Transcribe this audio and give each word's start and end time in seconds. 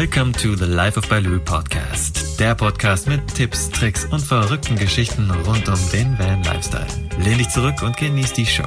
Welcome 0.00 0.32
to 0.34 0.54
the 0.54 0.64
Life 0.64 0.96
of 0.96 1.08
Baloo 1.08 1.40
Podcast. 1.40 2.38
Der 2.38 2.54
Podcast 2.54 3.08
mit 3.08 3.34
Tipps, 3.34 3.68
Tricks 3.68 4.04
und 4.04 4.20
verrückten 4.20 4.76
Geschichten 4.76 5.28
rund 5.44 5.68
um 5.68 5.90
den 5.92 6.16
Van 6.16 6.40
Lifestyle. 6.44 6.86
Lehn 7.18 7.38
dich 7.38 7.48
zurück 7.48 7.82
und 7.82 7.96
genieß 7.96 8.32
die 8.32 8.46
Show. 8.46 8.62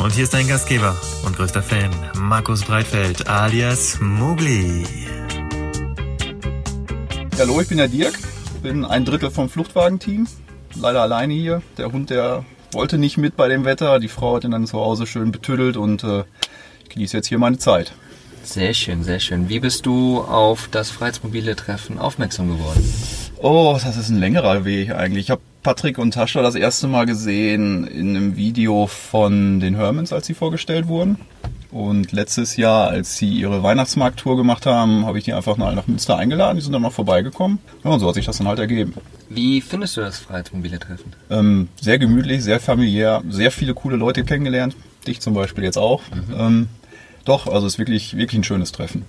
Und 0.00 0.12
hier 0.14 0.24
ist 0.24 0.34
dein 0.34 0.48
Gastgeber 0.48 0.96
und 1.24 1.36
größter 1.36 1.62
Fan, 1.62 1.90
Markus 2.18 2.64
Breitfeld 2.64 3.28
alias 3.28 4.00
Mugli. 4.00 4.84
Hallo, 7.38 7.60
ich 7.60 7.68
bin 7.68 7.78
der 7.78 7.86
Dirk, 7.86 8.18
bin 8.60 8.84
ein 8.84 9.04
Drittel 9.04 9.30
vom 9.30 9.48
Fluchtwagenteam, 9.48 10.26
leider 10.74 11.02
alleine 11.02 11.34
hier. 11.34 11.62
Der 11.78 11.92
Hund, 11.92 12.10
der 12.10 12.44
wollte 12.72 12.98
nicht 12.98 13.16
mit 13.16 13.36
bei 13.36 13.46
dem 13.46 13.64
Wetter, 13.64 14.00
die 14.00 14.08
Frau 14.08 14.34
hat 14.34 14.42
ihn 14.42 14.50
dann 14.50 14.66
zu 14.66 14.80
Hause 14.80 15.06
schön 15.06 15.30
betüdelt 15.30 15.76
und 15.76 16.02
äh, 16.02 16.24
ich 16.82 16.88
genieße 16.88 17.16
jetzt 17.16 17.28
hier 17.28 17.38
meine 17.38 17.58
Zeit. 17.58 17.92
Sehr 18.44 18.74
schön, 18.74 19.02
sehr 19.02 19.20
schön. 19.20 19.48
Wie 19.48 19.58
bist 19.58 19.86
du 19.86 20.20
auf 20.20 20.68
das 20.70 20.90
Freiheitsmobile 20.90 21.56
Treffen 21.56 21.98
aufmerksam 21.98 22.48
geworden? 22.48 22.84
Oh, 23.38 23.78
das 23.82 23.96
ist 23.96 24.10
ein 24.10 24.20
längerer 24.20 24.64
Weg 24.64 24.92
eigentlich. 24.94 25.24
Ich 25.24 25.30
habe 25.30 25.40
Patrick 25.62 25.98
und 25.98 26.12
Tascha 26.12 26.42
das 26.42 26.54
erste 26.54 26.86
Mal 26.86 27.06
gesehen 27.06 27.86
in 27.86 28.10
einem 28.10 28.36
Video 28.36 28.86
von 28.86 29.60
den 29.60 29.74
Hermans, 29.74 30.12
als 30.12 30.26
sie 30.26 30.34
vorgestellt 30.34 30.88
wurden. 30.88 31.18
Und 31.70 32.12
letztes 32.12 32.56
Jahr, 32.56 32.88
als 32.88 33.16
sie 33.16 33.30
ihre 33.30 33.62
Weihnachtsmarkttour 33.62 34.36
gemacht 34.36 34.66
haben, 34.66 35.06
habe 35.06 35.18
ich 35.18 35.24
die 35.24 35.32
einfach 35.32 35.56
nach, 35.56 35.74
nach 35.74 35.86
Münster 35.86 36.16
eingeladen. 36.16 36.56
Die 36.56 36.62
sind 36.62 36.72
dann 36.72 36.82
mal 36.82 36.90
vorbeigekommen. 36.90 37.58
Ja, 37.82 37.90
und 37.90 38.00
so 38.00 38.06
hat 38.06 38.14
sich 38.14 38.26
das 38.26 38.38
dann 38.38 38.46
halt 38.46 38.58
ergeben. 38.58 38.94
Wie 39.28 39.62
findest 39.62 39.96
du 39.96 40.02
das 40.02 40.18
Freiheitsmobile 40.18 40.78
Treffen? 40.78 41.12
Ähm, 41.30 41.68
sehr 41.80 41.98
gemütlich, 41.98 42.44
sehr 42.44 42.60
familiär, 42.60 43.22
sehr 43.28 43.50
viele 43.50 43.74
coole 43.74 43.96
Leute 43.96 44.22
kennengelernt. 44.22 44.76
Dich 45.06 45.20
zum 45.20 45.34
Beispiel 45.34 45.64
jetzt 45.64 45.78
auch. 45.78 46.02
Ähm, 46.38 46.68
doch, 47.24 47.46
also 47.46 47.66
es 47.66 47.74
ist 47.74 47.78
wirklich, 47.78 48.16
wirklich 48.16 48.40
ein 48.40 48.44
schönes 48.44 48.72
Treffen. 48.72 49.04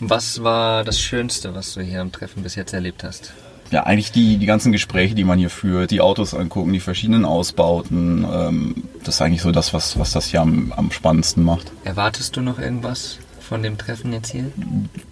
Was 0.00 0.42
war 0.42 0.84
das 0.84 1.00
Schönste, 1.00 1.54
was 1.54 1.74
du 1.74 1.80
hier 1.82 2.00
am 2.00 2.10
Treffen 2.12 2.42
bis 2.42 2.54
jetzt 2.54 2.72
erlebt 2.72 3.04
hast? 3.04 3.32
Ja, 3.70 3.84
eigentlich 3.84 4.10
die, 4.10 4.36
die 4.38 4.46
ganzen 4.46 4.72
Gespräche, 4.72 5.14
die 5.14 5.22
man 5.22 5.38
hier 5.38 5.50
führt, 5.50 5.92
die 5.92 6.00
Autos 6.00 6.34
angucken, 6.34 6.72
die 6.72 6.80
verschiedenen 6.80 7.24
Ausbauten. 7.24 8.26
Ähm, 8.30 8.74
das 9.04 9.16
ist 9.16 9.22
eigentlich 9.22 9.42
so 9.42 9.52
das, 9.52 9.72
was, 9.72 9.96
was 9.96 10.12
das 10.12 10.26
hier 10.26 10.40
am, 10.40 10.72
am 10.76 10.90
spannendsten 10.90 11.44
macht. 11.44 11.70
Erwartest 11.84 12.36
du 12.36 12.40
noch 12.40 12.58
irgendwas 12.58 13.18
von 13.38 13.62
dem 13.62 13.78
Treffen 13.78 14.12
jetzt 14.12 14.32
hier? 14.32 14.50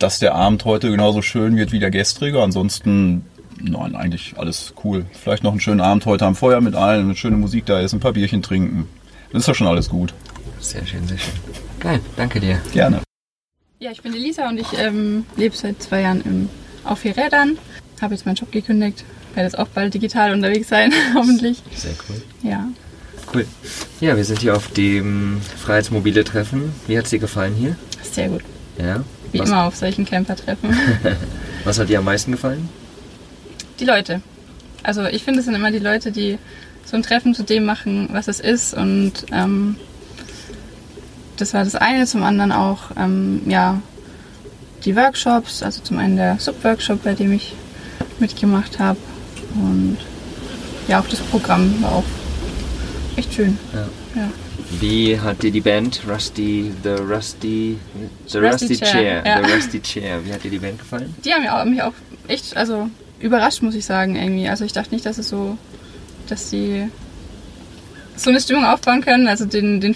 Dass 0.00 0.18
der 0.18 0.34
Abend 0.34 0.64
heute 0.64 0.90
genauso 0.90 1.22
schön 1.22 1.56
wird 1.56 1.70
wie 1.70 1.78
der 1.78 1.92
gestrige. 1.92 2.42
Ansonsten, 2.42 3.24
nein, 3.60 3.94
eigentlich 3.94 4.34
alles 4.36 4.74
cool. 4.82 5.06
Vielleicht 5.12 5.44
noch 5.44 5.52
einen 5.52 5.60
schönen 5.60 5.80
Abend 5.80 6.04
heute 6.06 6.26
am 6.26 6.34
Feuer 6.34 6.60
mit 6.60 6.74
allen, 6.74 7.04
eine 7.04 7.16
schöne 7.16 7.36
Musik 7.36 7.66
da 7.66 7.78
ist, 7.78 7.92
ein 7.92 8.00
paar 8.00 8.12
Bierchen 8.14 8.42
trinken. 8.42 8.88
Das 9.32 9.40
ist 9.40 9.48
doch 9.48 9.54
schon 9.54 9.68
alles 9.68 9.88
gut. 9.88 10.14
Sehr 10.58 10.84
schön, 10.84 11.06
sehr 11.06 11.18
schön. 11.18 11.67
Geil, 11.80 12.00
danke 12.16 12.40
dir. 12.40 12.60
Gerne. 12.72 13.02
Ja, 13.78 13.90
ich 13.90 14.02
bin 14.02 14.14
Elisa 14.14 14.48
und 14.48 14.58
ich 14.58 14.66
ähm, 14.76 15.24
lebe 15.36 15.56
seit 15.56 15.82
zwei 15.82 16.02
Jahren 16.02 16.22
im, 16.22 16.48
auf 16.84 17.00
vier 17.00 17.16
Rädern. 17.16 17.58
Habe 18.00 18.14
jetzt 18.14 18.26
meinen 18.26 18.34
Job 18.34 18.50
gekündigt. 18.50 19.04
Werde 19.34 19.46
jetzt 19.48 19.58
auch 19.58 19.68
bald 19.68 19.94
digital 19.94 20.32
unterwegs 20.32 20.68
sein, 20.68 20.92
hoffentlich. 21.14 21.62
Sehr 21.74 21.92
cool. 22.08 22.22
Ja. 22.42 22.68
Cool. 23.32 23.46
Ja, 24.00 24.16
wir 24.16 24.24
sind 24.24 24.40
hier 24.40 24.56
auf 24.56 24.68
dem 24.72 25.40
Freiheitsmobile 25.58 26.24
Treffen. 26.24 26.72
Wie 26.86 26.96
hat 26.96 27.04
es 27.04 27.10
dir 27.10 27.18
gefallen 27.18 27.54
hier? 27.54 27.76
Sehr 28.02 28.28
gut. 28.28 28.42
Ja. 28.78 29.04
Wie 29.32 29.38
was, 29.38 29.48
immer 29.48 29.64
auf 29.64 29.76
solchen 29.76 30.04
Camper-Treffen. 30.04 30.76
was 31.64 31.78
hat 31.78 31.88
dir 31.88 31.98
am 31.98 32.04
meisten 32.04 32.32
gefallen? 32.32 32.68
die 33.80 33.84
Leute. 33.84 34.20
Also 34.82 35.04
ich 35.04 35.24
finde, 35.24 35.40
es 35.40 35.46
sind 35.46 35.54
immer 35.54 35.70
die 35.70 35.78
Leute, 35.78 36.12
die 36.12 36.38
so 36.84 36.96
ein 36.96 37.02
Treffen 37.02 37.34
zu 37.34 37.42
dem 37.42 37.64
machen, 37.64 38.08
was 38.12 38.28
es 38.28 38.40
ist. 38.40 38.74
Und 38.74 39.12
ähm, 39.32 39.76
das 41.40 41.54
war 41.54 41.64
das 41.64 41.74
eine. 41.74 42.06
Zum 42.06 42.22
anderen 42.22 42.52
auch, 42.52 42.90
ähm, 42.96 43.42
ja, 43.46 43.80
die 44.84 44.94
Workshops. 44.96 45.62
Also 45.62 45.82
zum 45.82 45.98
einen 45.98 46.16
der 46.16 46.38
Sub-Workshop, 46.38 47.02
bei 47.02 47.14
dem 47.14 47.32
ich 47.32 47.54
mitgemacht 48.18 48.78
habe. 48.78 48.98
Und 49.54 49.98
ja, 50.86 51.00
auch 51.00 51.06
das 51.08 51.20
Programm 51.20 51.82
war 51.82 51.92
auch 51.92 52.04
echt 53.16 53.34
schön. 53.34 53.58
Ja. 53.72 53.88
Ja. 54.20 54.28
Wie 54.80 55.18
hat 55.18 55.42
dir 55.42 55.50
die 55.50 55.60
Band 55.60 56.02
Rusty, 56.08 56.72
The 56.82 56.90
Rusty, 56.90 57.78
The 58.26 58.38
Rusty, 58.38 58.66
Rusty 58.66 58.76
Chair, 58.76 58.90
Chair, 58.90 59.22
ja. 59.24 59.42
The 59.42 59.52
Rusty 59.52 59.80
Chair, 59.80 60.26
wie 60.26 60.32
hat 60.32 60.44
dir 60.44 60.50
die 60.50 60.58
Band 60.58 60.78
gefallen? 60.78 61.14
Die 61.24 61.32
haben 61.32 61.42
mich 61.42 61.50
auch, 61.50 61.64
mich 61.64 61.82
auch 61.82 61.92
echt, 62.26 62.56
also 62.56 62.90
überrascht, 63.18 63.62
muss 63.62 63.74
ich 63.74 63.84
sagen, 63.84 64.16
irgendwie. 64.16 64.48
Also 64.48 64.64
ich 64.64 64.72
dachte 64.72 64.94
nicht, 64.94 65.06
dass 65.06 65.18
es 65.18 65.28
so, 65.28 65.56
dass 66.28 66.50
sie 66.50 66.88
so 68.16 68.30
eine 68.30 68.40
Stimmung 68.40 68.64
aufbauen 68.64 69.00
können. 69.00 69.26
Also 69.26 69.46
den, 69.46 69.80
den, 69.80 69.94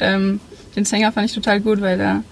ähm, 0.00 0.40
den 0.76 0.84
Sänger 0.84 1.12
fand 1.12 1.26
ich 1.26 1.34
total 1.34 1.60
gut, 1.60 1.80
weil 1.80 2.00
er, 2.00 2.22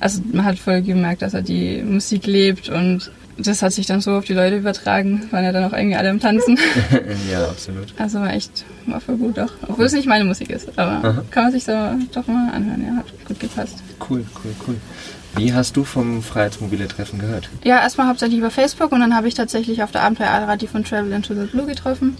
also 0.00 0.22
man 0.32 0.44
hat 0.44 0.58
voll 0.58 0.82
gemerkt, 0.82 1.22
dass 1.22 1.34
er 1.34 1.42
die 1.42 1.82
Musik 1.82 2.26
lebt 2.26 2.68
und 2.68 3.10
das 3.38 3.62
hat 3.62 3.72
sich 3.72 3.86
dann 3.86 4.00
so 4.00 4.12
auf 4.12 4.24
die 4.24 4.32
Leute 4.32 4.56
übertragen, 4.56 5.28
waren 5.30 5.44
ja 5.44 5.52
dann 5.52 5.64
auch 5.64 5.72
irgendwie 5.72 5.96
alle 5.96 6.08
am 6.08 6.20
Tanzen. 6.20 6.58
ja, 7.30 7.44
absolut. 7.44 7.92
Also 7.98 8.20
war 8.20 8.32
echt, 8.32 8.64
war 8.86 9.00
voll 9.00 9.16
gut 9.16 9.38
auch. 9.38 9.52
Obwohl 9.68 9.84
es 9.84 9.92
nicht 9.92 10.08
meine 10.08 10.24
Musik 10.24 10.50
ist, 10.50 10.78
aber 10.78 11.06
Aha. 11.06 11.24
kann 11.30 11.44
man 11.44 11.52
sich 11.52 11.64
so 11.64 11.72
doch 12.12 12.26
mal 12.26 12.50
anhören, 12.52 12.82
ja, 12.86 12.96
hat 12.96 13.06
gut 13.26 13.38
gepasst. 13.38 13.82
Cool, 14.08 14.24
cool, 14.42 14.54
cool. 14.66 14.76
Wie 15.36 15.52
hast 15.52 15.76
du 15.76 15.84
vom 15.84 16.22
Freiheitsmobile 16.22 16.88
Treffen 16.88 17.18
gehört? 17.18 17.50
Ja, 17.62 17.82
erstmal 17.82 18.08
hauptsächlich 18.08 18.38
über 18.38 18.50
Facebook 18.50 18.90
und 18.92 19.00
dann 19.00 19.14
habe 19.14 19.28
ich 19.28 19.34
tatsächlich 19.34 19.82
auf 19.82 19.92
der 19.92 20.02
Abenteuer 20.02 20.56
die 20.56 20.66
von 20.66 20.82
Travel 20.82 21.12
into 21.12 21.34
the 21.34 21.46
Blue 21.46 21.66
getroffen. 21.66 22.16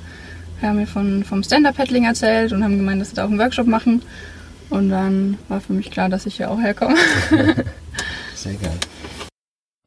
Wir 0.61 0.69
haben 0.69 0.77
mir 0.77 0.87
von, 0.87 1.25
vom 1.25 1.43
Stand-Up-Paddling 1.43 2.05
erzählt 2.05 2.53
und 2.53 2.63
haben 2.63 2.77
gemeint, 2.77 3.01
dass 3.01 3.11
sie 3.11 3.15
da 3.15 3.25
auch 3.25 3.31
einen 3.31 3.39
Workshop 3.39 3.67
machen. 3.67 4.03
Und 4.71 4.91
dann 4.91 5.39
war 5.49 5.61
für 5.61 5.73
mich 5.73 5.91
klar, 5.91 6.09
dass 6.09 6.27
ich 6.27 6.37
hier 6.37 6.51
auch 6.51 6.61
herkomme. 6.61 6.97
Sehr 8.35 8.55
geil. 8.55 8.79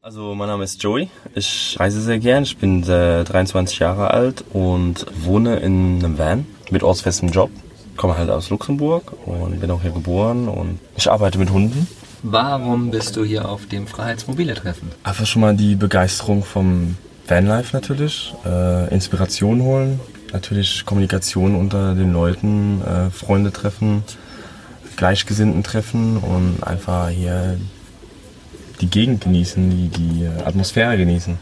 Also 0.01 0.33
mein 0.33 0.47
Name 0.47 0.63
ist 0.63 0.81
Joey. 0.81 1.09
Ich 1.35 1.75
reise 1.77 2.01
sehr 2.01 2.19
gern. 2.19 2.43
Ich 2.43 2.57
bin 2.57 2.81
äh, 2.83 3.23
23 3.23 3.79
Jahre 3.79 4.11
alt 4.11 4.43
und 4.53 5.05
wohne 5.21 5.57
in 5.57 5.99
einem 5.99 6.17
Van 6.17 6.47
mit 6.71 6.83
ortsfestem 6.83 7.29
Job. 7.29 7.51
Komme 7.97 8.17
halt 8.17 8.29
aus 8.29 8.49
Luxemburg 8.49 9.13
und 9.25 9.59
bin 9.59 9.69
auch 9.69 9.81
hier 9.81 9.91
geboren 9.91 10.47
und 10.47 10.79
ich 10.95 11.11
arbeite 11.11 11.37
mit 11.37 11.51
Hunden. 11.51 11.85
Warum 12.23 12.91
bist 12.91 13.17
du 13.17 13.23
hier 13.23 13.47
auf 13.47 13.67
dem 13.67 13.87
Freiheitsmobile 13.87 14.53
Treffen? 14.53 14.89
Einfach 15.03 15.25
schon 15.25 15.41
mal 15.41 15.55
die 15.55 15.75
Begeisterung 15.75 16.43
vom 16.43 16.95
Vanlife 17.27 17.75
natürlich, 17.75 18.33
äh, 18.45 18.93
Inspiration 18.93 19.61
holen, 19.61 19.99
natürlich 20.33 20.85
Kommunikation 20.85 21.55
unter 21.55 21.93
den 21.93 22.11
Leuten, 22.13 22.81
äh, 22.81 23.09
Freunde 23.11 23.51
treffen, 23.51 24.03
Gleichgesinnten 24.99 25.63
treffen 25.63 26.17
und 26.17 26.61
einfach 26.61 27.07
hier 27.07 27.57
die 28.81 28.89
Gegend 28.89 29.21
genießen, 29.21 29.69
die, 29.69 29.87
die 29.87 30.27
Atmosphäre 30.43 30.97
genießen. 30.97 31.37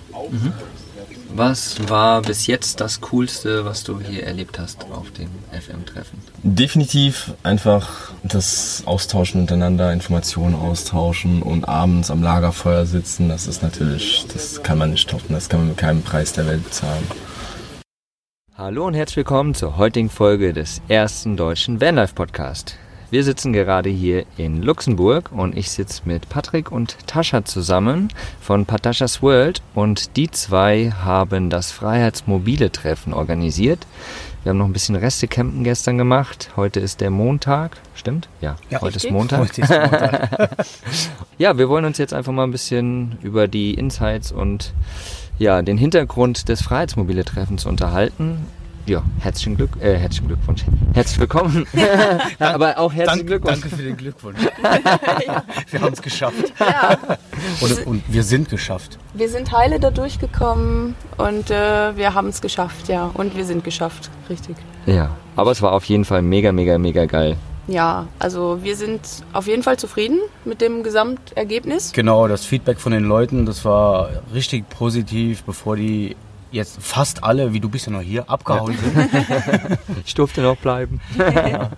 Was 1.34 1.90
war 1.90 2.22
bis 2.22 2.46
jetzt 2.46 2.81
das 2.81 3.01
Coolste, 3.01 3.66
was 3.66 3.84
du 3.84 4.00
hier 4.00 4.25
erlebt 4.28 4.59
hast 4.59 4.85
auf 4.91 5.09
dem 5.09 5.29
FM-Treffen? 5.51 6.19
Definitiv 6.44 7.34
einfach 7.41 8.12
das 8.22 8.84
Austauschen 8.85 9.41
untereinander, 9.41 9.91
Informationen 9.91 10.53
austauschen 10.53 11.41
und 11.41 11.67
abends 11.67 12.12
am 12.12 12.22
Lagerfeuer 12.22 12.85
sitzen, 12.85 13.28
das 13.28 13.47
ist 13.47 13.63
natürlich, 13.63 14.28
das 14.31 14.62
kann 14.62 14.78
man 14.78 14.91
nicht 14.91 15.09
toppen, 15.09 15.34
das 15.34 15.50
kann 15.50 15.62
man 15.62 15.69
mit 15.69 15.78
keinem 15.78 16.03
Preis 16.03 16.31
der 16.31 16.46
Welt 16.46 16.63
bezahlen. 16.63 17.03
Hallo 18.56 18.85
und 18.85 18.94
herzlich 18.94 19.17
willkommen 19.17 19.56
zur 19.56 19.78
heutigen 19.78 20.12
Folge 20.12 20.53
des 20.53 20.79
ersten 20.88 21.38
deutschen 21.38 21.81
Vanlife 21.81 22.13
Podcast. 22.13 22.78
Wir 23.09 23.23
sitzen 23.23 23.53
gerade 23.53 23.90
hier 23.90 24.25
in 24.35 24.62
Luxemburg 24.62 25.31
und 25.31 25.57
ich 25.57 25.72
sitze 25.72 26.01
mit 26.03 26.28
Patrick 26.28 26.73
und 26.73 26.97
Tascha 27.07 27.45
zusammen 27.45 28.09
von 28.41 28.66
Pataschas 28.66 29.22
World 29.22 29.62
und 29.73 30.18
die 30.18 30.29
zwei 30.29 30.91
haben 30.91 31.50
das 31.50 31.72
Freiheitsmobile 31.72 32.69
Treffen 32.69 33.13
organisiert. 33.13 33.88
Wir 34.44 34.50
haben 34.50 34.57
noch 34.57 34.66
ein 34.66 34.73
bisschen 34.73 34.97
Reste-Campen 34.97 35.63
gestern 35.63 35.97
gemacht. 35.97 36.51
Heute 36.57 36.81
ist 36.81 37.00
der 37.00 37.09
Montag, 37.09 37.78
stimmt? 37.96 38.28
Ja, 38.41 38.57
heute 38.81 38.97
ist 38.97 39.09
Montag. 39.09 39.40
Heute 39.40 39.62
ist 39.62 39.69
Montag. 39.69 40.50
Ja, 41.37 41.58
wir 41.58 41.70
wollen 41.70 41.85
uns 41.85 41.99
jetzt 41.99 42.14
einfach 42.16 42.34
mal 42.34 42.43
ein 42.43 42.52
bisschen 42.52 43.20
über 43.22 43.47
die 43.47 43.76
Insights 43.76 44.31
und 44.31 44.73
ja, 45.37 45.61
den 45.61 45.78
Hintergrund 45.78 46.49
des 46.49 46.61
Freiheitsmobile-Treffens 46.64 47.66
unterhalten. 47.67 48.47
Ja, 48.87 49.03
herzlichen 49.19 49.57
Glück, 49.57 49.72
äh, 49.81 49.95
herzlichen 49.97 50.28
Glückwunsch. 50.29 50.63
Herzlich 50.93 51.19
willkommen. 51.19 51.67
Aber 52.39 52.78
auch 52.78 52.93
herzlichen 52.93 53.28
Dank, 53.28 53.43
Glückwunsch. 53.43 53.59
danke 53.61 53.75
für 53.75 53.84
den 53.84 53.97
Glückwunsch. 53.97 54.39
Wir 55.72 55.81
haben 55.81 55.91
es 55.91 56.01
geschafft. 56.01 56.53
Ja, 56.57 56.97
Und, 57.59 57.85
und 57.85 58.03
wir 58.07 58.23
sind 58.23 58.49
geschafft. 58.49 58.97
wir 59.13 59.28
sind 59.28 59.51
heile 59.51 59.81
da 59.81 59.91
durchgekommen 59.91 60.95
und 61.17 61.51
äh, 61.51 61.97
wir 61.97 62.13
haben 62.13 62.29
es 62.29 62.39
geschafft, 62.39 62.87
ja. 62.87 63.11
Und 63.13 63.35
wir 63.35 63.43
sind 63.43 63.66
geschafft, 63.66 64.09
richtig. 64.29 64.55
Ja, 64.85 65.09
aber 65.35 65.51
es 65.51 65.61
war 65.61 65.73
auf 65.73 65.83
jeden 65.85 66.05
Fall 66.05 66.22
mega, 66.22 66.53
mega, 66.53 66.78
mega 66.78 67.05
geil. 67.05 67.35
Ja, 67.67 68.07
also 68.19 68.59
wir 68.63 68.78
sind 68.78 69.01
auf 69.33 69.47
jeden 69.47 69.63
Fall 69.63 69.78
zufrieden 69.78 70.19
mit 70.45 70.61
dem 70.61 70.83
Gesamtergebnis. 70.83 71.91
Genau, 71.91 72.29
das 72.29 72.45
Feedback 72.45 72.79
von 72.79 72.93
den 72.93 73.03
Leuten, 73.03 73.45
das 73.45 73.66
war 73.66 74.09
richtig 74.33 74.69
positiv, 74.69 75.43
bevor 75.43 75.75
die 75.75 76.16
jetzt 76.52 76.78
fast 76.82 77.23
alle, 77.23 77.53
wie 77.53 77.59
du 77.59 77.70
bist 77.70 77.85
ja 77.88 77.91
noch 77.91 78.02
hier, 78.02 78.29
abgehauen 78.29 78.78
sind. 78.78 79.09
Ich 80.05 80.14
durfte 80.16 80.41
noch 80.41 80.58
bleiben. 80.58 80.99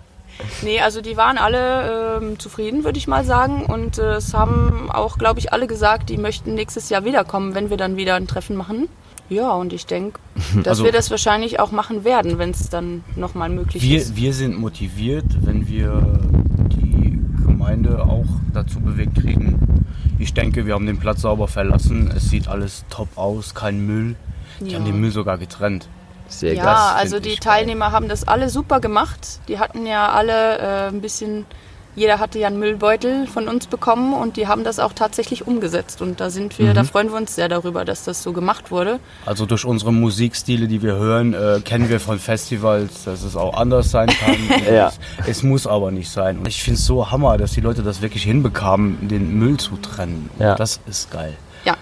Nee, 0.62 0.80
also 0.80 1.01
die 1.01 1.18
waren 1.18 1.38
alle 1.38 2.18
ähm, 2.21 2.39
zufrieden, 2.39 2.86
würde 2.86 2.98
ich 2.98 3.10
mal 3.10 3.25
sagen. 3.25 3.66
Und 3.66 3.98
äh, 3.98 4.13
es 4.13 4.33
haben 4.33 4.89
auch, 4.89 5.18
glaube 5.18 5.39
ich, 5.39 5.51
alle 5.51 5.68
gesagt, 5.68 6.10
die 6.10 6.16
möchten 6.18 6.54
nächstes 6.54 6.88
Jahr 6.89 7.04
wiederkommen, 7.04 7.56
wenn 7.56 7.69
wir 7.69 7.75
dann 7.75 7.98
wieder 7.98 8.16
ein 8.16 8.25
Treffen 8.25 8.56
machen. 8.56 8.88
Ja, 9.30 9.51
und 9.51 9.74
ich 9.74 9.86
denke, 9.86 10.18
dass 10.63 10.68
Also- 10.68 10.86
wir 10.86 10.94
das 10.94 11.12
wahrscheinlich 11.12 11.60
auch 11.60 11.72
machen 11.74 12.06
werden, 12.06 12.38
wenn 12.38 12.51
es 12.51 12.69
dann 12.69 13.04
nochmal 13.18 13.50
möglich 13.50 13.83
ist. 13.92 14.15
Wir, 14.15 14.24
wir 14.24 14.33
sind 14.33 14.57
motiviert, 14.57 15.25
wenn 15.42 15.68
wir 15.68 16.19
die 16.72 17.19
Gemeinde 17.45 18.01
auch 18.04 18.25
dazu 18.54 18.80
bewegt 18.80 19.15
kriegen. 19.22 19.86
Ich 20.19 20.33
denke, 20.33 20.65
wir 20.65 20.74
haben 20.74 20.86
den 20.86 21.00
Platz 21.00 21.22
sauber 21.22 21.50
verlassen. 21.50 22.12
Es 22.15 22.30
sieht 22.30 22.48
alles 22.48 22.86
top 22.89 23.10
aus, 23.18 23.54
kein 23.56 23.86
Müll. 23.86 24.15
Die 24.59 24.71
Ja. 24.71 24.77
haben 24.79 24.85
den 24.85 25.00
Müll 25.00 25.11
sogar 25.11 25.38
getrennt. 25.38 25.88
Sehr 26.27 26.53
Ja, 26.53 26.63
geil. 26.63 26.73
das 26.73 26.94
also 26.95 27.19
die 27.19 27.29
ich 27.29 27.39
geil. 27.39 27.53
Teilnehmer 27.57 27.91
haben 27.91 28.07
das 28.07 28.27
alle 28.27 28.50
super 28.50 28.79
gemacht. 28.79 29.39
Die 29.47 29.57
hatten 29.59 29.85
ja 29.88 30.09
alle 30.11 30.59
äh, 30.59 30.88
ein 30.89 31.01
bisschen, 31.01 31.45
jeder 31.95 32.19
hatte 32.19 32.38
ja 32.38 32.45
einen 32.47 32.59
Müllbeutel 32.59 33.25
von 33.25 33.47
uns 33.47 33.65
bekommen 33.65 34.13
und 34.13 34.38
die 34.38 34.47
haben 34.47 34.63
das 34.63 34.77
auch 34.79 34.94
tatsächlich 34.94 35.47
umgesetzt. 35.47 36.03
Und 36.03 36.19
da 36.19 36.29
sind 36.29 36.59
wir, 36.59 36.75
da 36.75 36.83
freuen 36.83 37.09
wir 37.09 37.17
uns 37.17 37.33
sehr 37.33 37.50
darüber, 37.50 37.83
dass 37.83 38.03
das 38.03 38.21
so 38.21 38.31
gemacht 38.31 38.69
wurde. 38.69 39.00
Also 39.25 39.47
durch 39.47 39.65
unsere 39.65 39.91
Musikstile, 39.91 40.67
die 40.67 40.83
wir 40.83 40.95
hören, 40.97 41.33
äh, 41.33 41.62
kennen 41.65 41.89
wir 41.89 42.00
von 42.00 42.19
Festivals, 42.19 43.05
dass 43.05 43.23
es 43.23 43.35
auch 43.35 43.55
anders 43.55 43.89
sein 43.89 44.09
kann. 44.09 44.35
Ja. 44.71 44.89
es, 44.89 45.00
es 45.27 45.44
muss 45.44 45.65
aber 45.65 45.89
nicht 45.89 46.12
sein. 46.12 46.38
Und 46.38 46.47
ich 46.47 46.62
finde 46.62 46.77
es 46.77 46.85
so 46.85 47.09
hammer, 47.09 47.38
dass 47.39 47.53
die 47.53 47.62
Leute 47.62 47.81
das 47.81 48.03
wirklich 48.03 48.21
hinbekamen, 48.21 49.07
den 49.07 49.33
Müll 49.39 49.57
zu 49.57 49.77
trennen. 49.77 50.29
Ja. 50.38 50.53
Das 50.53 50.79
ist 50.85 51.09
geil. 51.09 51.35
Ja. 51.65 51.75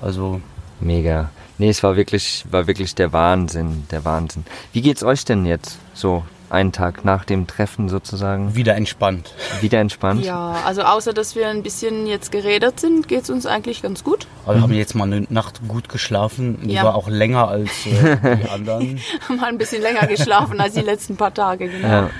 Also 0.00 0.40
Mega. 0.80 1.28
Nee, 1.60 1.68
es 1.68 1.82
war 1.82 1.94
wirklich, 1.94 2.46
war 2.50 2.66
wirklich 2.66 2.94
der 2.94 3.12
Wahnsinn, 3.12 3.84
der 3.90 4.06
Wahnsinn. 4.06 4.44
Wie 4.72 4.80
geht's 4.80 5.02
euch 5.02 5.26
denn 5.26 5.44
jetzt 5.44 5.76
so 5.92 6.24
einen 6.48 6.72
Tag 6.72 7.04
nach 7.04 7.26
dem 7.26 7.46
Treffen 7.46 7.90
sozusagen? 7.90 8.54
wieder 8.54 8.76
entspannt. 8.76 9.34
Wieder 9.60 9.78
entspannt? 9.78 10.24
Ja, 10.24 10.56
also 10.64 10.80
außer 10.80 11.12
dass 11.12 11.36
wir 11.36 11.48
ein 11.48 11.62
bisschen 11.62 12.06
jetzt 12.06 12.32
geredet 12.32 12.80
sind, 12.80 13.08
geht 13.08 13.24
es 13.24 13.30
uns 13.30 13.44
eigentlich 13.44 13.82
ganz 13.82 14.02
gut. 14.04 14.26
Aber 14.46 14.54
wir 14.54 14.62
haben 14.62 14.72
jetzt 14.72 14.94
mal 14.94 15.04
eine 15.04 15.26
Nacht 15.28 15.60
gut 15.68 15.90
geschlafen. 15.90 16.58
Die 16.64 16.72
Ja. 16.72 16.82
war 16.84 16.94
auch 16.94 17.08
länger 17.08 17.48
als 17.48 17.70
äh, 17.84 18.16
die 18.42 18.48
anderen. 18.54 18.98
Haben 19.28 19.36
mal 19.36 19.46
ein 19.50 19.58
bisschen 19.58 19.82
länger 19.82 20.06
geschlafen 20.06 20.58
als 20.62 20.72
die 20.72 20.80
letzten 20.80 21.18
paar 21.18 21.34
Tage, 21.34 21.68
genau. 21.68 21.86
Ja. 21.88 22.10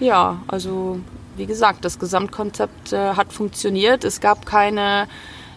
Ja, 0.00 0.36
also 0.48 1.00
wie 1.38 1.46
gesagt, 1.46 1.86
das 1.86 1.98
Gesamtkonzept 1.98 2.92
äh, 2.92 3.14
hat 3.14 3.32
funktioniert. 3.32 4.04
Es 4.04 4.20
gab 4.20 4.44
keine 4.44 5.08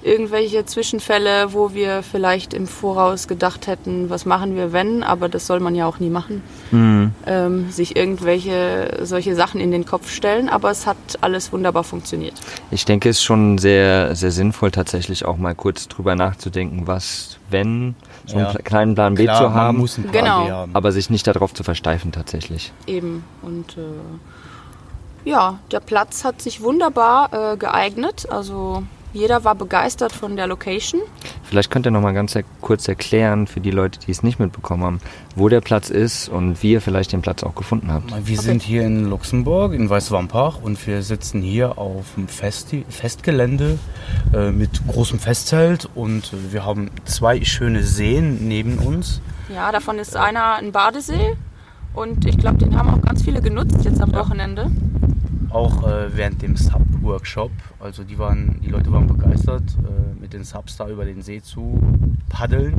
irgendwelche 0.04 0.66
Zwischenfälle, 0.66 1.54
wo 1.54 1.74
wir 1.74 2.04
vielleicht 2.04 2.54
im 2.54 2.68
Voraus 2.68 3.28
gedacht 3.28 3.68
hätten, 3.68 4.10
was 4.10 4.26
machen 4.26 4.56
wir 4.56 4.74
wenn, 4.74 5.02
aber 5.04 5.30
das 5.30 5.48
soll 5.48 5.60
man 5.60 5.76
ja 5.76 5.86
auch 5.88 6.00
nie 6.00 6.10
machen, 6.10 6.42
Mhm. 6.72 7.12
ähm, 7.26 7.72
sich 7.72 7.96
irgendwelche 7.96 9.00
solche 9.04 9.36
Sachen 9.36 9.62
in 9.62 9.72
den 9.72 9.86
Kopf 9.86 10.10
stellen, 10.10 10.50
aber 10.50 10.72
es 10.72 10.86
hat 10.86 10.98
alles 11.22 11.52
wunderbar 11.54 11.84
funktioniert. 11.84 12.34
Ich 12.72 12.86
denke, 12.86 13.10
es 13.10 13.18
ist 13.18 13.24
schon 13.24 13.58
sehr, 13.58 14.16
sehr 14.16 14.32
sinnvoll, 14.32 14.72
tatsächlich 14.72 15.26
auch 15.26 15.38
mal 15.38 15.56
kurz 15.56 15.88
drüber 15.88 16.16
nachzudenken, 16.16 16.88
was, 16.88 17.38
wenn, 17.50 17.96
so 18.26 18.38
einen 18.38 18.48
Ja. 18.48 18.54
kleinen 18.54 18.96
Plan 18.96 19.16
B 19.16 19.24
Klar, 19.24 19.38
zu 19.38 19.44
man 19.44 19.54
haben, 19.54 19.78
muss 19.78 19.98
einen 19.98 20.08
Plan 20.10 20.24
Genau. 20.26 20.46
B 20.46 20.52
haben. 20.52 20.76
aber 20.76 20.92
sich 20.92 21.10
nicht 21.10 21.28
darauf 21.28 21.54
zu 21.54 21.64
versteifen 21.64 22.12
tatsächlich. 22.12 22.72
Eben. 22.88 23.24
Und 23.42 23.78
äh, 23.78 25.30
ja, 25.30 25.60
der 25.72 25.80
Platz 25.80 26.24
hat 26.26 26.42
sich 26.42 26.62
wunderbar 26.62 27.54
äh, 27.54 27.58
geeignet. 27.58 28.28
Also 28.30 28.84
jeder 29.14 29.44
war 29.44 29.56
begeistert 29.56 30.12
von 30.12 30.36
der 30.36 30.48
Location. 30.48 31.02
Vielleicht 31.44 31.70
könnt 31.70 31.86
ihr 31.86 31.92
noch 31.92 32.02
mal 32.02 32.14
ganz 32.14 32.38
kurz 32.62 32.88
erklären 32.88 33.48
für 33.48 33.60
die 33.60 33.72
Leute, 33.72 34.00
die 34.00 34.12
es 34.12 34.24
nicht 34.24 34.40
mitbekommen 34.40 34.84
haben, 34.84 35.02
wo 35.36 35.50
der 35.50 35.62
Platz 35.62 35.90
ist 35.90 36.30
und 36.30 36.62
wie 36.64 36.74
ihr 36.74 36.82
vielleicht 36.82 37.12
den 37.12 37.22
Platz 37.22 37.44
auch 37.44 37.56
gefunden 37.56 37.92
habt. 37.92 38.12
Wir 38.28 38.40
sind 38.40 38.64
hier 38.64 38.84
in 38.84 39.06
Luxemburg, 39.06 39.74
in 39.74 39.90
Weißwampach 39.90 40.60
und 40.62 40.86
wir 40.88 41.04
sitzen 41.04 41.42
hier 41.42 41.78
auf 41.78 42.06
dem 42.16 42.28
Festi 42.28 42.86
Festgelände 42.90 43.78
äh, 44.34 44.52
mit 44.52 44.86
großem 44.88 45.20
Festzelt 45.20 45.88
und 45.94 46.34
äh, 46.34 46.52
wir 46.52 46.66
haben 46.66 46.90
zwei 47.06 47.44
schöne 47.46 47.84
Seen 47.84 48.48
neben 48.48 48.80
uns. 48.80 49.22
Ja, 49.54 49.72
davon 49.72 50.00
ist 50.00 50.16
einer 50.16 50.56
ein 50.56 50.72
Badesee. 50.72 51.36
Und 51.94 52.26
ich 52.26 52.38
glaube, 52.38 52.58
den 52.58 52.76
haben 52.76 52.90
auch 52.90 53.02
ganz 53.02 53.22
viele 53.22 53.42
genutzt 53.42 53.86
jetzt 53.86 54.02
am 54.02 54.14
Wochenende. 54.14 54.72
Auch 55.54 55.88
äh, 55.88 56.16
während 56.18 56.42
dem 56.42 56.56
Sub-Workshop. 56.58 57.52
Also 57.80 58.04
die, 58.04 58.18
waren, 58.18 58.60
die 58.64 58.70
Leute 58.70 58.92
waren 58.92 59.06
begeistert, 59.08 59.64
äh, 59.78 60.20
mit 60.20 60.34
den 60.34 60.44
Subs 60.44 60.78
da 60.78 60.90
über 60.90 61.06
den 61.06 61.22
See 61.22 61.42
zu 61.42 61.80
paddeln. 62.28 62.74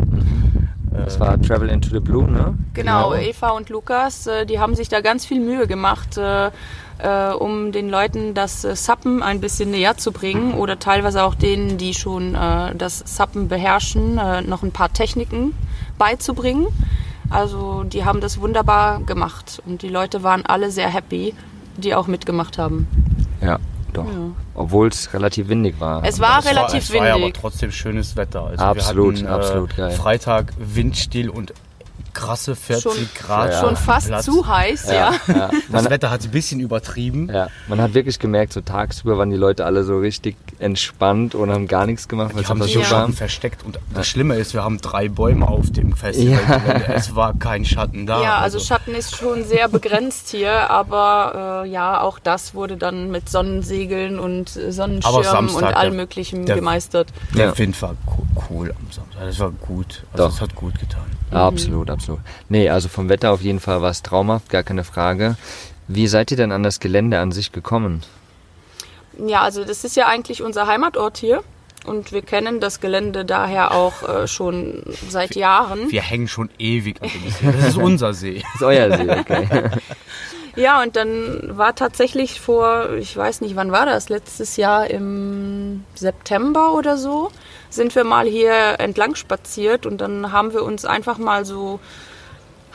Äh, 0.92 1.04
Das 1.04 1.20
war 1.20 1.40
Travel 1.40 1.68
into 1.68 1.88
the 1.90 2.00
Blue, 2.00 2.28
ne? 2.28 2.58
Genau, 2.74 3.14
Eva 3.14 3.50
und 3.50 3.68
Lukas, 3.68 4.26
äh, 4.26 4.44
die 4.44 4.58
haben 4.58 4.74
sich 4.74 4.88
da 4.88 5.00
ganz 5.00 5.24
viel 5.24 5.40
Mühe 5.40 5.68
gemacht, 5.68 6.18
äh, 6.18 6.50
äh, 6.98 7.32
um 7.32 7.70
den 7.70 7.88
Leuten 7.90 8.34
das 8.34 8.64
äh, 8.64 8.74
Sappen 8.74 9.22
ein 9.22 9.40
bisschen 9.40 9.70
näher 9.70 9.96
zu 9.96 10.10
bringen 10.10 10.54
oder 10.54 10.78
teilweise 10.78 11.22
auch 11.22 11.36
denen, 11.36 11.78
die 11.78 11.94
schon 11.94 12.34
äh, 12.34 12.74
das 12.74 12.98
Sappen 13.06 13.46
beherrschen, 13.48 14.18
äh, 14.18 14.42
noch 14.42 14.64
ein 14.64 14.72
paar 14.72 14.92
Techniken 14.92 15.54
beizubringen. 15.96 16.66
Also 17.30 17.84
die 17.84 18.04
haben 18.04 18.20
das 18.20 18.40
wunderbar 18.40 19.00
gemacht 19.00 19.62
und 19.64 19.82
die 19.82 19.88
Leute 19.88 20.22
waren 20.24 20.44
alle 20.44 20.70
sehr 20.70 20.88
happy, 20.88 21.34
die 21.76 21.94
auch 21.94 22.06
mitgemacht 22.06 22.58
haben. 22.58 22.86
Ja, 23.40 23.58
doch. 23.92 24.06
Obwohl 24.54 24.88
es 24.88 25.12
relativ 25.14 25.48
windig 25.48 25.78
war. 25.80 26.02
Es 26.04 26.18
war 26.20 26.38
es 26.40 26.46
relativ 26.46 26.82
es 26.84 26.92
war 26.94 27.06
ja 27.06 27.12
aber 27.14 27.22
windig. 27.22 27.40
trotzdem 27.40 27.70
schönes 27.70 28.16
Wetter. 28.16 28.44
Also 28.46 28.64
Absolut, 28.64 29.20
wir 29.20 29.28
hatten, 29.28 29.40
absolut 29.40 29.76
geil. 29.76 29.90
Freitag 29.92 30.52
Windstill 30.58 31.28
und 31.28 31.52
krasse 32.12 32.54
40 32.54 32.82
Schon- 32.82 33.08
Grad. 33.16 33.52
Ja. 33.52 33.60
Schon 33.60 33.76
fast 33.76 34.06
Platz. 34.06 34.24
zu 34.24 34.46
heiß, 34.46 34.86
ja. 34.88 35.12
ja, 35.26 35.50
Das 35.70 35.90
Wetter 35.90 36.10
hat 36.10 36.20
es 36.20 36.26
ein 36.26 36.30
bisschen 36.32 36.60
übertrieben. 36.60 37.28
ja, 37.32 37.48
man 37.66 37.80
hat 37.80 37.94
wirklich 37.94 38.18
gemerkt, 38.20 38.52
so 38.52 38.60
tagsüber 38.60 39.18
waren 39.18 39.30
die 39.30 39.36
Leute 39.36 39.64
alle 39.64 39.82
so 39.82 39.98
richtig 39.98 40.36
entspannt 40.58 41.34
und 41.34 41.50
haben 41.50 41.66
gar 41.68 41.86
nichts 41.86 42.08
gemacht, 42.08 42.30
weil 42.34 42.38
Die 42.40 42.44
es 42.44 42.50
haben 42.50 42.62
sich 42.62 42.74
so 42.74 42.80
Ja. 42.80 42.90
Warm. 42.90 43.12
versteckt. 43.12 43.64
Und 43.64 43.78
das 43.94 44.06
Schlimme 44.06 44.36
ist, 44.36 44.54
wir 44.54 44.62
haben 44.64 44.80
drei 44.80 45.08
Bäume 45.08 45.46
auf 45.48 45.70
dem 45.70 45.94
Festival. 45.94 46.82
Es 46.94 47.14
war 47.14 47.34
kein 47.38 47.64
Schatten 47.64 48.06
da. 48.06 48.22
Ja, 48.22 48.38
also 48.38 48.58
Schatten 48.58 48.94
ist 48.94 49.16
schon 49.16 49.44
sehr 49.44 49.68
begrenzt 49.68 50.28
hier, 50.30 50.70
aber 50.70 51.62
äh, 51.64 51.68
ja, 51.68 52.00
auch 52.00 52.18
das 52.18 52.54
wurde 52.54 52.76
dann 52.76 53.10
mit 53.10 53.28
Sonnensegeln 53.28 54.18
und 54.18 54.48
Sonnenschirmen 54.48 55.22
Samstag, 55.24 55.56
und 55.68 55.74
allem 55.76 55.96
Möglichen 55.96 56.46
der- 56.46 56.56
gemeistert. 56.56 57.08
Der 57.36 57.46
Ja. 57.46 57.58
Wind 57.58 57.80
war 57.82 57.94
co- 58.06 58.26
cool 58.50 58.70
am 58.70 58.90
Samstag. 58.92 59.20
Das 59.24 59.38
war 59.40 59.50
gut. 59.50 60.04
Also 60.12 60.24
Doch. 60.24 60.34
es 60.34 60.40
hat 60.40 60.54
gut 60.54 60.78
getan. 60.78 61.02
Absolut, 61.30 61.90
absolut. 61.90 62.20
Nee, 62.48 62.68
also 62.68 62.88
vom 62.88 63.08
Wetter 63.08 63.32
auf 63.32 63.40
jeden 63.42 63.58
Fall 63.60 63.82
war 63.82 63.90
es 63.90 64.02
traumhaft, 64.02 64.50
gar 64.50 64.62
keine 64.62 64.84
Frage. 64.84 65.36
Wie 65.88 66.06
seid 66.06 66.30
ihr 66.30 66.36
denn 66.36 66.52
an 66.52 66.62
das 66.62 66.78
Gelände 66.80 67.18
an 67.18 67.32
sich 67.32 67.50
gekommen? 67.52 68.02
Ja, 69.18 69.42
also 69.42 69.64
das 69.64 69.84
ist 69.84 69.96
ja 69.96 70.06
eigentlich 70.06 70.42
unser 70.42 70.66
Heimatort 70.66 71.18
hier 71.18 71.42
und 71.84 72.12
wir 72.12 72.22
kennen 72.22 72.60
das 72.60 72.80
Gelände 72.80 73.24
daher 73.24 73.72
auch 73.72 74.02
äh, 74.08 74.26
schon 74.26 74.82
seit 75.08 75.34
Jahren. 75.36 75.90
Wir 75.90 76.02
hängen 76.02 76.28
schon 76.28 76.50
ewig 76.58 77.02
an 77.02 77.10
dem 77.10 77.30
See. 77.30 77.58
Das 77.58 77.68
ist 77.68 77.76
unser 77.76 78.14
See. 78.14 78.42
Das 78.52 78.54
ist 78.54 78.62
euer 78.62 78.96
See, 78.96 79.10
okay. 79.10 79.70
Ja, 80.56 80.82
und 80.82 80.94
dann 80.94 81.56
war 81.56 81.74
tatsächlich 81.74 82.40
vor, 82.40 82.90
ich 82.92 83.16
weiß 83.16 83.40
nicht, 83.40 83.56
wann 83.56 83.72
war 83.72 83.86
das, 83.86 84.08
letztes 84.08 84.56
Jahr 84.56 84.88
im 84.88 85.84
September 85.96 86.74
oder 86.74 86.96
so, 86.96 87.32
sind 87.70 87.94
wir 87.96 88.04
mal 88.04 88.26
hier 88.26 88.78
entlang 88.78 89.16
spaziert 89.16 89.84
und 89.84 90.00
dann 90.00 90.30
haben 90.30 90.52
wir 90.52 90.62
uns 90.62 90.84
einfach 90.84 91.18
mal 91.18 91.44
so, 91.44 91.80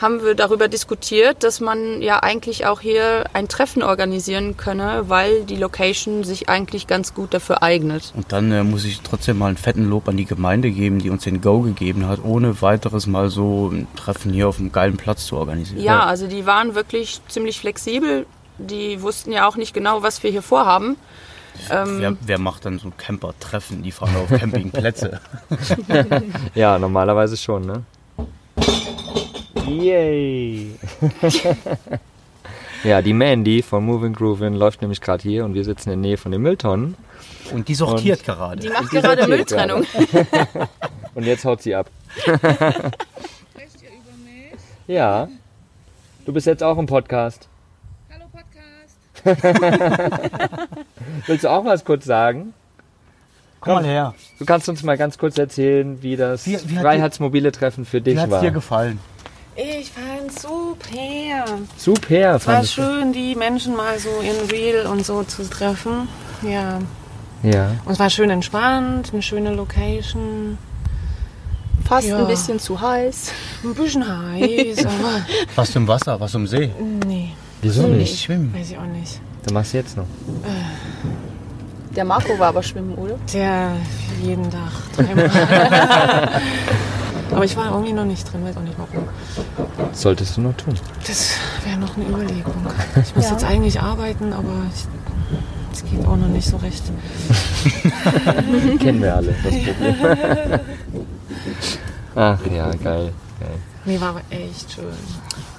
haben 0.00 0.22
wir 0.22 0.34
darüber 0.34 0.68
diskutiert, 0.68 1.44
dass 1.44 1.60
man 1.60 2.00
ja 2.00 2.22
eigentlich 2.22 2.66
auch 2.66 2.80
hier 2.80 3.24
ein 3.34 3.48
Treffen 3.48 3.82
organisieren 3.82 4.56
könne, 4.56 5.04
weil 5.08 5.44
die 5.44 5.56
Location 5.56 6.24
sich 6.24 6.48
eigentlich 6.48 6.86
ganz 6.86 7.12
gut 7.14 7.34
dafür 7.34 7.62
eignet. 7.62 8.12
Und 8.16 8.32
dann 8.32 8.50
äh, 8.50 8.64
muss 8.64 8.84
ich 8.84 9.00
trotzdem 9.02 9.38
mal 9.38 9.48
einen 9.48 9.58
fetten 9.58 9.88
Lob 9.88 10.08
an 10.08 10.16
die 10.16 10.24
Gemeinde 10.24 10.70
geben, 10.70 11.00
die 11.00 11.10
uns 11.10 11.24
den 11.24 11.40
Go 11.42 11.60
gegeben 11.60 12.06
hat, 12.06 12.24
ohne 12.24 12.62
weiteres 12.62 13.06
mal 13.06 13.28
so 13.28 13.68
ein 13.68 13.86
Treffen 13.94 14.32
hier 14.32 14.48
auf 14.48 14.58
einem 14.58 14.72
geilen 14.72 14.96
Platz 14.96 15.26
zu 15.26 15.36
organisieren. 15.36 15.82
Ja, 15.82 16.04
also 16.04 16.26
die 16.26 16.46
waren 16.46 16.74
wirklich 16.74 17.20
ziemlich 17.28 17.60
flexibel. 17.60 18.26
Die 18.58 19.02
wussten 19.02 19.32
ja 19.32 19.46
auch 19.48 19.56
nicht 19.56 19.74
genau, 19.74 20.02
was 20.02 20.22
wir 20.22 20.30
hier 20.30 20.42
vorhaben. 20.42 20.96
Ähm, 21.70 21.96
Wer, 21.98 22.16
wer 22.20 22.38
macht 22.38 22.64
dann 22.64 22.78
so 22.78 22.90
Camper-Treffen? 22.96 23.82
Die 23.82 23.90
fahren 23.90 24.16
auf 24.16 24.28
Campingplätze. 24.28 25.20
Ja, 26.54 26.78
normalerweise 26.78 27.36
schon, 27.36 27.66
ne? 27.66 27.84
Yay! 29.66 30.70
ja, 32.84 33.02
die 33.02 33.12
Mandy 33.12 33.62
von 33.62 33.84
Moving 33.84 34.12
Groovin 34.12 34.54
läuft 34.54 34.80
nämlich 34.82 35.00
gerade 35.00 35.22
hier 35.22 35.44
und 35.44 35.54
wir 35.54 35.64
sitzen 35.64 35.90
in 35.90 36.02
der 36.02 36.10
Nähe 36.10 36.16
von 36.16 36.32
den 36.32 36.42
Mülltonnen. 36.42 36.96
Und 37.52 37.68
die 37.68 37.74
sortiert 37.74 38.24
gerade. 38.24 38.60
die 38.60 38.68
macht 38.68 38.92
Die 38.92 38.96
gerade 39.00 39.26
Mülltrennung. 39.26 39.84
Und 41.14 41.24
jetzt 41.26 41.44
haut 41.44 41.60
sie 41.62 41.74
ab. 41.74 41.90
ja. 44.86 45.28
Du 46.24 46.32
bist 46.32 46.46
jetzt 46.46 46.62
auch 46.62 46.78
im 46.78 46.86
Podcast. 46.86 47.48
Hallo 48.08 48.26
Podcast. 48.30 49.66
Willst 51.26 51.42
du 51.42 51.48
auch 51.50 51.64
was 51.64 51.84
kurz 51.84 52.04
sagen? 52.04 52.54
Komm 53.60 53.74
mal 53.74 53.84
her. 53.84 54.14
Du 54.38 54.44
kannst 54.44 54.68
uns 54.68 54.84
mal 54.84 54.96
ganz 54.96 55.18
kurz 55.18 55.36
erzählen, 55.36 56.00
wie 56.02 56.16
das 56.16 56.46
Wie- 56.46 56.52
wie 56.66 56.76
hat 56.76 56.82
Freiheitsmobile 56.82 57.50
Treffen 57.50 57.84
für 57.84 58.00
dich 58.00 58.16
Wie 58.16 58.30
war. 58.30 58.40
dir 58.40 58.52
gefallen? 58.52 59.00
Ich 59.62 59.90
fand 59.90 60.32
fand's 60.32 60.42
super. 60.42 61.44
Super, 61.76 62.36
Es 62.36 62.46
war 62.46 62.54
fand 62.54 62.64
ich. 62.64 62.70
schön, 62.70 63.12
die 63.12 63.34
Menschen 63.34 63.76
mal 63.76 63.98
so 63.98 64.08
in 64.22 64.48
Real 64.50 64.86
und 64.86 65.04
so 65.04 65.22
zu 65.24 65.42
treffen. 65.48 66.08
Ja. 66.40 66.78
Ja. 67.42 67.72
Und 67.84 67.92
es 67.92 67.98
war 67.98 68.08
schön 68.08 68.30
entspannt, 68.30 69.10
eine 69.12 69.20
schöne 69.20 69.52
Location. 69.52 70.56
Fast 71.86 72.06
Ja. 72.08 72.18
ein 72.18 72.26
bisschen 72.26 72.58
zu 72.58 72.80
heiß. 72.80 73.32
Ein 73.64 73.74
bisschen 73.74 74.02
heiß, 74.06 74.78
aber 74.86 75.26
Was 75.56 75.76
im 75.76 75.86
Wasser, 75.86 76.18
was 76.18 76.32
im 76.34 76.46
See. 76.46 76.70
nee, 77.06 77.32
Wieso 77.60 77.82
nicht? 77.82 77.98
Nicht 78.12 78.20
schwimmen. 78.22 78.54
weiß 78.54 78.70
ich 78.70 78.78
auch 78.78 78.84
nicht. 78.86 79.20
Dann 79.44 79.54
machst 79.54 79.74
du 79.74 79.78
jetzt 79.78 79.96
noch. 79.96 80.06
Der 81.94 82.04
Marco 82.06 82.38
war 82.38 82.48
aber 82.48 82.62
schwimmen, 82.62 82.94
oder? 82.94 83.16
Der 83.34 83.72
jeden 84.22 84.48
Tag 84.50 84.72
dreimal. 84.96 86.30
aber 87.32 87.44
ich 87.44 87.56
war 87.56 87.70
irgendwie 87.70 87.92
noch 87.92 88.04
nicht 88.04 88.30
drin, 88.32 88.44
weiß 88.44 88.56
auch 88.56 88.62
nicht 88.62 88.76
warum. 88.78 89.08
Solltest 89.92 90.36
du 90.36 90.40
noch 90.42 90.56
tun. 90.56 90.74
Das 91.06 91.30
wäre 91.64 91.78
noch 91.78 91.96
eine 91.96 92.06
Überlegung. 92.06 92.54
Ich 93.02 93.16
muss 93.16 93.30
jetzt 93.30 93.44
eigentlich 93.44 93.80
arbeiten, 93.80 94.32
aber 94.32 94.52
es 95.72 95.84
geht 95.84 96.04
auch 96.06 96.16
noch 96.16 96.28
nicht 96.28 96.48
so 96.48 96.56
recht. 96.58 96.82
Kennen 98.80 99.02
wir 99.02 99.16
alle, 99.16 99.34
das 99.42 99.54
Problem. 99.54 100.60
Ach 102.14 102.38
ja, 102.46 102.70
geil. 102.72 103.12
geil. 103.38 103.58
Nee, 103.84 104.00
war 104.00 104.10
aber 104.10 104.22
echt 104.30 104.72
schön. 104.72 104.84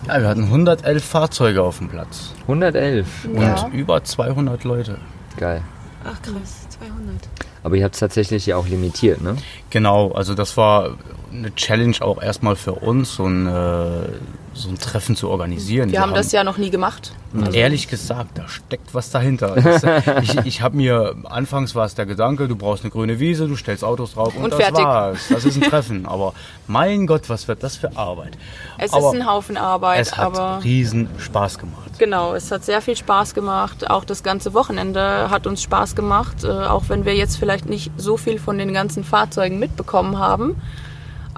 Ja, 0.07 0.21
wir 0.21 0.27
hatten 0.27 0.43
111 0.43 1.03
Fahrzeuge 1.03 1.63
auf 1.63 1.79
dem 1.79 1.89
Platz 1.89 2.33
111. 2.43 3.27
Ja. 3.33 3.63
und 3.63 3.73
über 3.73 4.03
200 4.03 4.63
Leute. 4.63 4.97
Geil. 5.37 5.61
Ach 6.03 6.21
krass, 6.21 6.67
200. 6.79 7.29
Aber 7.63 7.75
ihr 7.75 7.83
habt 7.83 7.95
es 7.95 7.99
tatsächlich 7.99 8.45
ja 8.47 8.57
auch 8.57 8.67
limitiert, 8.67 9.21
ne? 9.21 9.35
Genau, 9.69 10.11
also 10.11 10.33
das 10.33 10.57
war 10.57 10.97
eine 11.31 11.53
Challenge 11.55 11.95
auch 12.01 12.21
erstmal 12.21 12.55
für 12.55 12.73
uns, 12.73 13.15
so 13.15 13.25
ein, 13.25 13.47
äh, 13.47 14.09
so 14.53 14.67
ein 14.69 14.77
Treffen 14.77 15.15
zu 15.15 15.29
organisieren. 15.29 15.91
Wir 15.91 16.01
haben 16.01 16.13
das 16.13 16.31
ja 16.33 16.43
noch 16.43 16.57
nie 16.57 16.69
gemacht. 16.69 17.13
Ehrlich 17.53 17.88
gesagt, 17.88 18.38
da 18.38 18.47
steckt 18.50 18.93
was 18.93 19.09
dahinter. 19.11 19.55
Ich 20.21 20.35
ich 20.45 20.61
habe 20.61 20.75
mir, 20.75 21.15
anfangs 21.23 21.73
war 21.73 21.85
es 21.85 21.95
der 21.95 22.05
Gedanke, 22.05 22.47
du 22.50 22.55
brauchst 22.57 22.83
eine 22.83 22.91
grüne 22.91 23.19
Wiese, 23.19 23.47
du 23.47 23.55
stellst 23.55 23.83
Autos 23.83 24.13
drauf 24.13 24.35
und, 24.35 24.43
Und 24.43 24.51
das 24.53 24.59
fertig. 24.59 24.83
war's. 24.83 25.27
Das 25.29 25.45
ist 25.45 25.55
ein 25.55 25.61
Treffen. 25.61 26.05
Aber 26.07 26.33
mein 26.67 27.07
Gott, 27.07 27.29
was 27.29 27.47
wird 27.47 27.63
das 27.63 27.77
für 27.77 27.95
Arbeit? 27.95 28.38
Es 28.77 28.91
Aber 28.91 29.07
ist 29.07 29.15
ein 29.15 29.25
Haufen 29.25 29.55
Arbeit, 29.55 30.01
Es 30.01 30.17
hat 30.17 30.25
aber 30.25 30.59
riesen 30.63 31.07
Spaß 31.17 31.57
gemacht. 31.59 31.91
genau, 31.97 32.33
es 32.33 32.51
hat 32.51 32.65
sehr 32.65 32.81
viel 32.81 32.97
Spaß 32.97 33.33
gemacht. 33.33 33.89
Auch 33.89 34.03
das 34.03 34.21
ganze 34.23 34.53
Wochenende 34.53 35.29
hat 35.29 35.47
uns 35.47 35.61
Spaß 35.63 35.95
gemacht, 35.95 36.43
äh, 36.43 36.47
auch 36.50 36.83
wenn 36.89 37.05
wir 37.05 37.15
jetzt 37.15 37.38
vielleicht 37.38 37.67
nicht 37.69 37.91
so 37.97 38.17
viel 38.17 38.38
von 38.39 38.57
den 38.57 38.73
ganzen 38.73 39.03
Fahrzeugen 39.05 39.59
mitbekommen 39.59 40.19
haben. 40.19 40.55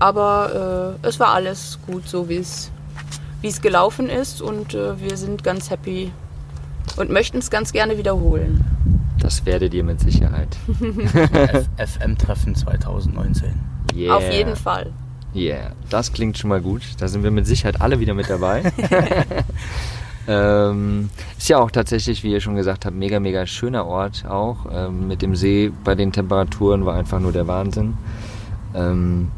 Aber 0.04 0.98
äh, 1.02 1.08
es 1.08 1.18
war 1.18 1.30
alles 1.30 1.80
gut, 1.88 2.10
so 2.10 2.28
wie 2.28 2.36
es 2.36 2.70
wie 3.40 3.48
es 3.48 3.62
gelaufen 3.62 4.10
ist 4.10 4.42
und 4.42 4.74
äh, 4.74 5.00
wir 5.00 5.16
sind 5.16 5.46
ganz 5.46 5.70
happy 5.70 6.12
und 6.98 7.10
möchten 7.10 7.38
es 7.38 7.50
ganz 7.50 7.72
gerne 7.72 7.98
wiederholen. 7.98 8.66
Das 9.22 9.46
werdet 9.46 9.74
ihr 9.74 9.86
mit 9.86 10.02
Sicherheit. 10.02 10.58
FM-Treffen 11.78 12.54
2019. 12.56 13.54
Yeah. 13.96 14.18
Auf 14.18 14.30
jeden 14.30 14.58
Fall. 14.58 14.92
Yeah, 15.34 15.72
das 15.90 16.12
klingt 16.12 16.38
schon 16.38 16.50
mal 16.50 16.60
gut. 16.60 16.82
Da 16.98 17.08
sind 17.08 17.24
wir 17.24 17.32
mit 17.32 17.48
Sicherheit 17.48 17.80
alle 17.80 18.02
wieder 18.02 18.14
mit 18.14 18.30
dabei. 18.30 18.74
ähm, 20.28 21.10
ist 21.38 21.48
ja 21.48 21.60
auch 21.60 21.72
tatsächlich, 21.72 22.24
wie 22.24 22.32
ihr 22.34 22.42
schon 22.42 22.56
gesagt 22.56 22.86
habt, 22.86 22.96
mega, 22.96 23.22
mega 23.22 23.46
schöner 23.46 23.86
Ort 23.86 24.26
auch. 24.26 24.66
Ähm, 24.70 25.08
mit 25.08 25.22
dem 25.22 25.34
See 25.38 25.72
bei 25.86 25.96
den 25.96 26.12
Temperaturen 26.12 26.86
war 26.86 26.96
einfach 26.96 27.22
nur 27.22 27.32
der 27.32 27.48
Wahnsinn. 27.48 27.94
Ähm, 28.76 29.32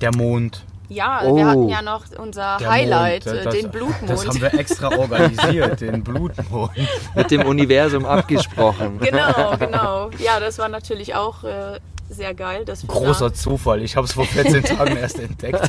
Der 0.00 0.14
Mond. 0.14 0.64
Ja, 0.88 1.22
Oh. 1.24 1.36
wir 1.36 1.46
hatten 1.46 1.68
ja 1.68 1.82
noch 1.82 2.04
unser 2.16 2.58
Der 2.60 2.70
Highlight, 2.70 3.26
Mond, 3.26 3.36
äh, 3.38 3.44
das- 3.44 3.54
den 3.54 3.70
Blutmond. 3.70 4.08
Das 4.10 4.26
haben 4.26 4.40
wir 4.40 4.54
extra 4.54 4.96
organisiert, 4.96 5.80
den 5.80 6.04
Blutmond. 6.04 6.70
mit 7.16 7.30
dem 7.32 7.42
Universum 7.42 8.04
abgesprochen. 8.06 8.98
Genau, 9.00 9.56
genau. 9.58 10.10
Ja, 10.18 10.38
das 10.38 10.58
war 10.58 10.68
natürlich 10.68 11.16
auch 11.16 11.42
äh, 11.42 11.80
sehr 12.08 12.34
geil. 12.34 12.64
Dass 12.64 12.84
wir 12.84 12.88
Großer 12.88 13.34
Zufall. 13.34 13.82
Ich 13.82 13.96
habe 13.96 14.06
es 14.06 14.12
vor 14.12 14.26
14 14.26 14.62
Tagen 14.62 14.96
erst 14.96 15.18
entdeckt. 15.18 15.68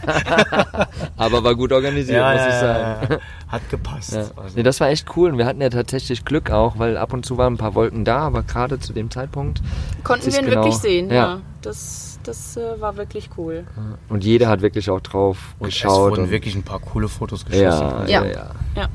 Aber 1.18 1.44
war 1.44 1.56
gut 1.56 1.72
organisiert, 1.72 2.24
muss 2.24 2.46
ich 2.46 2.54
sagen. 2.54 3.08
ja. 3.10 3.18
Hat 3.48 3.68
gepasst. 3.72 4.14
Ja. 4.14 4.26
Nee, 4.56 4.62
das 4.62 4.80
war 4.80 4.90
echt 4.90 5.08
cool 5.16 5.32
und 5.32 5.40
wir 5.40 5.48
hatten 5.48 5.62
ja 5.62 5.70
tatsächlich 5.70 6.26
Glück 6.26 6.52
auch, 6.52 6.78
weil 6.78 6.96
ab 6.96 7.12
und 7.14 7.26
zu 7.26 7.38
waren 7.40 7.54
ein 7.54 7.58
paar 7.58 7.74
Wolken 7.74 8.06
da, 8.06 8.20
aber 8.20 8.44
gerade 8.44 8.80
zu 8.80 8.94
dem 8.94 9.10
Zeitpunkt 9.10 9.62
konnten 10.04 10.32
wir 10.32 10.38
ihn 10.40 10.46
genau- 10.46 10.58
wirklich 10.62 10.78
sehen. 10.78 11.10
ja. 11.10 11.16
Ja, 11.16 11.40
das, 11.64 12.07
das 12.28 12.58
äh, 12.58 12.80
war 12.82 12.98
wirklich 12.98 13.30
cool. 13.38 13.66
und 14.10 14.24
jeder 14.24 14.48
hat 14.50 14.62
wirklich 14.62 14.90
auch 14.90 15.02
drauf 15.02 15.38
und 15.60 15.70
es 15.70 15.76
geschaut. 15.76 16.12
wurden 16.12 16.24
und- 16.26 16.32
wirklich 16.32 16.56
ein 16.56 16.64
paar 16.64 16.80
coole 16.80 17.08
Fotos 17.08 17.46
geschossen. 17.46 17.64
ja, 17.64 18.06
ja, 18.06 18.24
Ja. 18.24 18.26
ja, 18.26 18.50
Ja. 18.76 18.88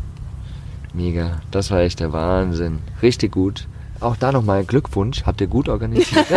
Mega, 0.94 1.40
das 1.50 1.70
war 1.70 1.80
echt 1.80 2.00
der 2.00 2.12
Wahnsinn. 2.12 2.80
Richtig 3.00 3.32
gut. 3.32 3.66
Auch 4.00 4.16
da 4.16 4.32
nochmal 4.32 4.64
Glückwunsch, 4.64 5.22
habt 5.24 5.40
ihr 5.40 5.46
gut 5.46 5.68
organisiert. 5.68 6.26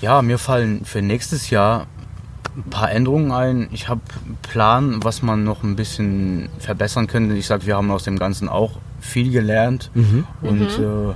Ja, 0.00 0.20
mir 0.20 0.38
fallen 0.38 0.84
für 0.84 1.00
nächstes 1.00 1.50
Jahr 1.50 1.86
ein 2.56 2.64
paar 2.64 2.90
Änderungen 2.90 3.30
ein. 3.30 3.68
Ich 3.70 3.88
habe 3.88 4.00
einen 4.26 4.36
Plan, 4.42 5.04
was 5.04 5.22
man 5.22 5.44
noch 5.44 5.62
ein 5.62 5.76
bisschen 5.76 6.48
verbessern 6.58 7.06
könnte. 7.06 7.36
Ich 7.36 7.46
sage, 7.46 7.66
wir 7.66 7.76
haben 7.76 7.90
aus 7.92 8.02
dem 8.02 8.18
Ganzen 8.18 8.48
auch 8.48 8.78
viel 9.00 9.30
gelernt. 9.30 9.90
Mhm. 9.94 10.26
Und 10.42 10.62
äh, 10.78 11.14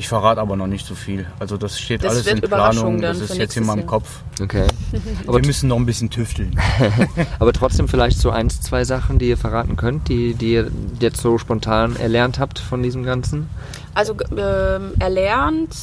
ich 0.00 0.08
verrate 0.08 0.40
aber 0.40 0.56
noch 0.56 0.66
nicht 0.66 0.86
so 0.86 0.94
viel. 0.94 1.26
Also 1.38 1.58
das 1.58 1.78
steht 1.78 2.02
Das 2.02 2.12
alles 2.12 2.26
in 2.26 2.38
Überraschung 2.38 2.96
Planung. 2.96 3.02
Das 3.02 3.20
ist 3.20 3.36
jetzt 3.36 3.54
in 3.58 3.66
meinem 3.66 3.80
Jahr. 3.80 3.86
Kopf. 3.86 4.22
Okay. 4.40 4.66
Aber, 5.26 5.38
Wir 5.38 5.46
müssen 5.46 5.68
noch 5.68 5.76
ein 5.76 5.84
bisschen 5.84 6.08
tüfteln. 6.08 6.58
aber 7.38 7.52
trotzdem 7.52 7.86
vielleicht 7.86 8.18
so 8.18 8.30
eins, 8.30 8.62
zwei 8.62 8.84
Sachen, 8.84 9.18
die 9.18 9.28
ihr 9.28 9.36
verraten 9.36 9.76
könnt, 9.76 10.08
die, 10.08 10.32
die 10.32 10.52
ihr 10.52 10.70
jetzt 11.00 11.20
so 11.20 11.36
spontan 11.36 11.96
erlernt 11.96 12.38
habt 12.38 12.58
von 12.58 12.82
diesem 12.82 13.02
Ganzen. 13.02 13.50
Also 13.92 14.16
ähm, 14.38 14.94
erlernt 14.98 15.76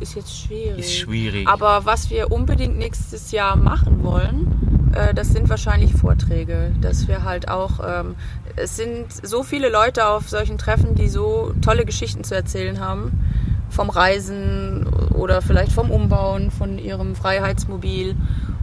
ist 0.00 0.14
jetzt 0.14 0.34
schwierig. 0.34 0.78
Ist 0.78 0.96
schwierig. 0.96 1.46
Aber 1.46 1.84
was 1.84 2.08
wir 2.08 2.32
unbedingt 2.32 2.78
nächstes 2.78 3.32
Jahr 3.32 3.56
machen 3.56 4.02
wollen, 4.02 4.92
äh, 4.94 5.12
das 5.12 5.28
sind 5.28 5.50
wahrscheinlich 5.50 5.92
Vorträge. 5.92 6.72
Dass 6.80 7.06
wir 7.06 7.22
halt 7.22 7.48
auch, 7.48 7.80
ähm, 7.86 8.14
es 8.60 8.76
sind 8.76 9.06
so 9.10 9.42
viele 9.42 9.68
Leute 9.68 10.06
auf 10.06 10.28
solchen 10.28 10.58
Treffen, 10.58 10.94
die 10.94 11.08
so 11.08 11.52
tolle 11.62 11.84
Geschichten 11.84 12.24
zu 12.24 12.34
erzählen 12.34 12.80
haben. 12.80 13.12
Vom 13.70 13.90
Reisen 13.90 14.86
oder 15.14 15.42
vielleicht 15.42 15.72
vom 15.72 15.90
Umbauen 15.90 16.50
von 16.50 16.78
ihrem 16.78 17.14
Freiheitsmobil. 17.14 18.16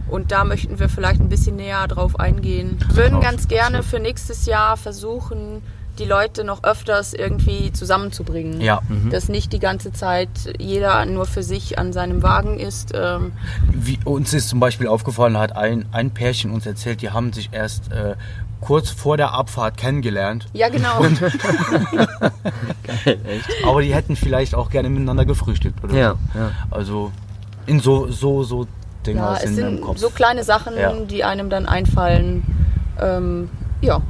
Und 0.08 0.32
da 0.32 0.44
möchten 0.44 0.78
wir 0.78 0.88
vielleicht 0.88 1.20
ein 1.20 1.28
bisschen 1.28 1.56
näher 1.56 1.86
drauf 1.88 2.18
eingehen. 2.18 2.78
Wir 2.88 3.04
würden 3.04 3.20
ganz 3.20 3.48
gerne 3.48 3.82
für 3.82 3.98
nächstes 3.98 4.46
Jahr 4.46 4.76
versuchen, 4.76 5.62
die 5.98 6.04
Leute 6.04 6.44
noch 6.44 6.62
öfters 6.64 7.12
irgendwie 7.14 7.72
zusammenzubringen. 7.72 8.60
Ja. 8.60 8.80
Dass 9.10 9.28
nicht 9.28 9.52
die 9.52 9.58
ganze 9.58 9.92
Zeit 9.92 10.28
jeder 10.58 11.04
nur 11.06 11.26
für 11.26 11.42
sich 11.42 11.78
an 11.78 11.92
seinem 11.92 12.22
Wagen 12.22 12.58
ist. 12.58 12.92
Ähm, 12.94 13.32
Wie, 13.72 13.98
uns 14.04 14.32
ist 14.34 14.48
zum 14.48 14.60
Beispiel 14.60 14.86
aufgefallen, 14.88 15.36
hat 15.38 15.56
ein, 15.56 15.86
ein 15.92 16.10
Pärchen 16.10 16.50
uns 16.52 16.66
erzählt, 16.66 17.02
die 17.02 17.10
haben 17.10 17.32
sich 17.32 17.48
erst 17.52 17.90
äh, 17.92 18.14
kurz 18.60 18.90
vor 18.90 19.16
der 19.16 19.32
Abfahrt 19.32 19.76
kennengelernt. 19.76 20.46
ja, 20.52 20.68
genau. 20.68 21.04
Aber 23.66 23.82
die 23.82 23.94
hätten 23.94 24.16
vielleicht 24.16 24.54
auch 24.54 24.70
gerne 24.70 24.88
miteinander 24.90 25.24
gefrühstückt 25.24 25.82
oder 25.84 25.94
Ja, 25.94 26.10
so. 26.32 26.38
ja. 26.38 26.50
Also 26.70 27.12
in 27.66 27.80
so, 27.80 28.08
so, 28.10 28.42
so 28.42 28.66
Dinger 29.06 29.20
ja, 29.22 29.34
es 29.36 29.42
sind 29.42 29.58
im 29.58 29.70
sind 29.76 29.80
Kopf. 29.82 29.98
so 29.98 30.10
kleine 30.10 30.42
Sachen, 30.44 30.76
Ja. 30.76 30.92
die 30.92 31.22
einem 31.24 31.50
dann 31.50 31.66
einfallen. 31.66 32.42
Ähm, 33.00 33.48
ja, 33.82 34.00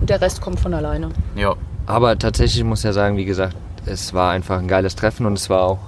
und 0.00 0.10
der 0.10 0.20
Rest 0.20 0.40
kommt 0.40 0.60
von 0.60 0.74
alleine. 0.74 1.10
ja. 1.34 1.54
Aber 1.86 2.16
tatsächlich 2.16 2.62
muss 2.62 2.80
ich 2.80 2.84
ja 2.84 2.92
sagen, 2.92 3.16
wie 3.16 3.24
gesagt, 3.24 3.56
es 3.84 4.14
war 4.14 4.30
einfach 4.30 4.58
ein 4.60 4.68
geiles 4.68 4.94
Treffen 4.94 5.26
und 5.26 5.32
es 5.32 5.50
war 5.50 5.62
auch 5.62 5.78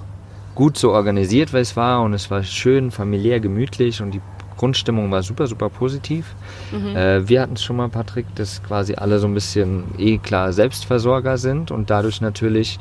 gut 0.53 0.77
so 0.77 0.91
organisiert, 0.91 1.53
weil 1.53 1.61
es 1.61 1.77
war 1.77 2.01
und 2.01 2.13
es 2.13 2.29
war 2.29 2.43
schön, 2.43 2.91
familiär, 2.91 3.39
gemütlich 3.39 4.01
und 4.01 4.11
die 4.11 4.19
Grundstimmung 4.57 5.09
war 5.11 5.23
super, 5.23 5.47
super 5.47 5.69
positiv. 5.69 6.35
Äh, 6.73 7.21
wir 7.27 7.41
hatten 7.41 7.53
es 7.53 7.63
schon 7.63 7.77
mal, 7.77 7.87
Patrick, 7.87 8.25
dass 8.35 8.61
quasi 8.63 8.95
alle 8.95 9.19
so 9.19 9.27
ein 9.27 9.33
bisschen 9.33 9.85
eh 9.97 10.17
klar 10.17 10.51
Selbstversorger 10.51 11.37
sind 11.37 11.71
und 11.71 11.89
dadurch 11.89 12.19
natürlich, 12.19 12.79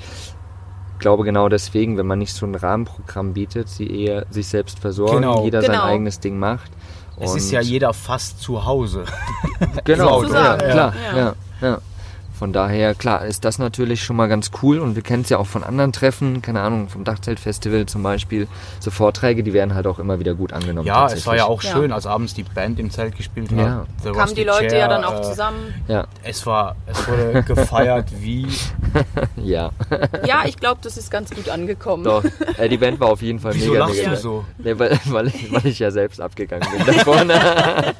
glaube 0.98 1.22
genau 1.24 1.48
deswegen, 1.48 1.96
wenn 1.98 2.06
man 2.06 2.18
nicht 2.18 2.34
so 2.34 2.44
ein 2.44 2.54
Rahmenprogramm 2.56 3.34
bietet, 3.34 3.68
sie 3.68 3.86
eher 4.04 4.26
sich 4.30 4.48
selbst 4.48 4.80
versorgen, 4.80 5.16
Genau. 5.22 5.44
jeder 5.44 5.60
Genau. 5.60 5.74
sein 5.74 5.80
eigenes 5.82 6.18
Ding 6.18 6.38
macht. 6.40 6.72
Es 7.22 7.34
ist 7.36 7.50
ja 7.50 7.60
jeder 7.60 7.92
fast 7.92 8.40
zu 8.40 8.64
Hause. 8.64 9.04
Genau, 9.84 10.24
ja, 10.24 10.56
klar, 10.56 10.94
ja. 10.96 11.34
ja. 11.60 11.78
Ja, 12.42 12.46
Von 12.46 12.52
daher, 12.52 12.94
klar, 12.96 13.24
ist 13.24 13.44
das 13.44 13.58
natürlich 13.58 14.02
schon 14.02 14.16
mal 14.16 14.26
ganz 14.26 14.50
cool 14.62 14.80
und 14.80 14.96
wir 14.96 15.02
kennen 15.02 15.22
es 15.22 15.28
ja 15.28 15.38
auch 15.38 15.46
von 15.46 15.62
anderen 15.62 15.92
Treffen, 15.92 16.42
keine 16.42 16.60
Ahnung, 16.60 16.88
vom 16.88 17.04
Dachzeltfestival 17.04 17.86
zum 17.86 18.02
Beispiel. 18.02 18.48
So 18.80 18.90
Vorträge, 18.90 19.44
die 19.44 19.52
werden 19.52 19.74
halt 19.76 19.86
auch 19.86 20.00
immer 20.00 20.18
wieder 20.18 20.34
gut 20.34 20.52
angenommen. 20.52 20.86
Ja, 20.86 21.06
es 21.06 21.24
war 21.24 21.36
ja 21.36 21.44
auch 21.44 21.62
Ja. 21.62 21.72
schön, 21.72 21.92
als 21.92 22.04
abends 22.04 22.34
die 22.34 22.42
Band 22.42 22.80
im 22.80 22.90
Zelt 22.90 23.16
gespielt 23.16 23.52
hat. 23.52 23.58
Ja. 23.58 23.86
The 24.02 24.10
Kamen 24.10 24.34
die 24.34 24.42
Leute 24.42 24.66
Chair, 24.66 24.78
ja 24.80 24.88
dann 24.88 25.04
auch 25.04 25.20
äh, 25.20 25.22
zusammen. 25.22 25.72
Ja, 25.86 26.06
Es 26.24 26.44
war, 26.44 26.74
es 26.86 27.06
wurde 27.06 27.44
gefeiert 27.44 28.08
wie 28.20 28.48
ja. 29.36 29.70
Ja, 30.26 30.42
ich 30.44 30.56
glaube, 30.56 30.80
das 30.82 30.96
ist 30.96 31.12
ganz 31.12 31.30
gut 31.30 31.48
angekommen. 31.48 32.02
Doch, 32.02 32.24
äh, 32.58 32.68
die 32.68 32.76
Band 32.76 32.98
war 32.98 33.08
auf 33.08 33.22
jeden 33.22 33.38
Fall 33.38 33.54
Wieso 33.54 33.72
mega, 33.72 33.86
lachst 33.86 33.98
mega 33.98 34.10
du 34.10 34.16
so? 34.16 34.44
Nee, 34.58 34.76
weil, 34.78 34.98
weil, 35.06 35.28
ich, 35.28 35.52
weil 35.52 35.66
ich 35.66 35.78
ja 35.78 35.92
selbst 35.92 36.20
abgegangen 36.20 36.66
bin 36.76 36.86
da 36.86 37.04
vorne. 37.04 37.34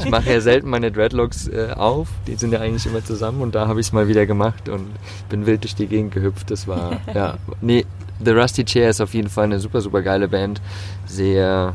ich 0.00 0.10
mache 0.10 0.32
ja 0.32 0.40
selten 0.40 0.68
meine 0.68 0.90
Dreadlocks 0.90 1.46
äh, 1.46 1.70
auf, 1.76 2.08
die 2.26 2.34
sind 2.34 2.52
ja 2.52 2.60
eigentlich 2.60 2.86
immer 2.86 3.04
zusammen 3.04 3.19
und 3.20 3.54
da 3.54 3.68
habe 3.68 3.80
ich 3.80 3.86
es 3.86 3.92
mal 3.92 4.08
wieder 4.08 4.26
gemacht 4.26 4.68
und 4.68 4.86
bin 5.28 5.46
wild 5.46 5.64
durch 5.64 5.74
die 5.74 5.86
Gegend 5.86 6.12
gehüpft. 6.12 6.50
Das 6.50 6.66
war, 6.66 7.00
ja, 7.14 7.38
nee, 7.60 7.84
The 8.24 8.30
Rusty 8.32 8.64
Chair 8.64 8.90
ist 8.90 9.00
auf 9.00 9.14
jeden 9.14 9.28
Fall 9.28 9.44
eine 9.44 9.60
super, 9.60 9.80
super 9.80 10.02
geile 10.02 10.28
Band. 10.28 10.60
Sehr, 11.06 11.74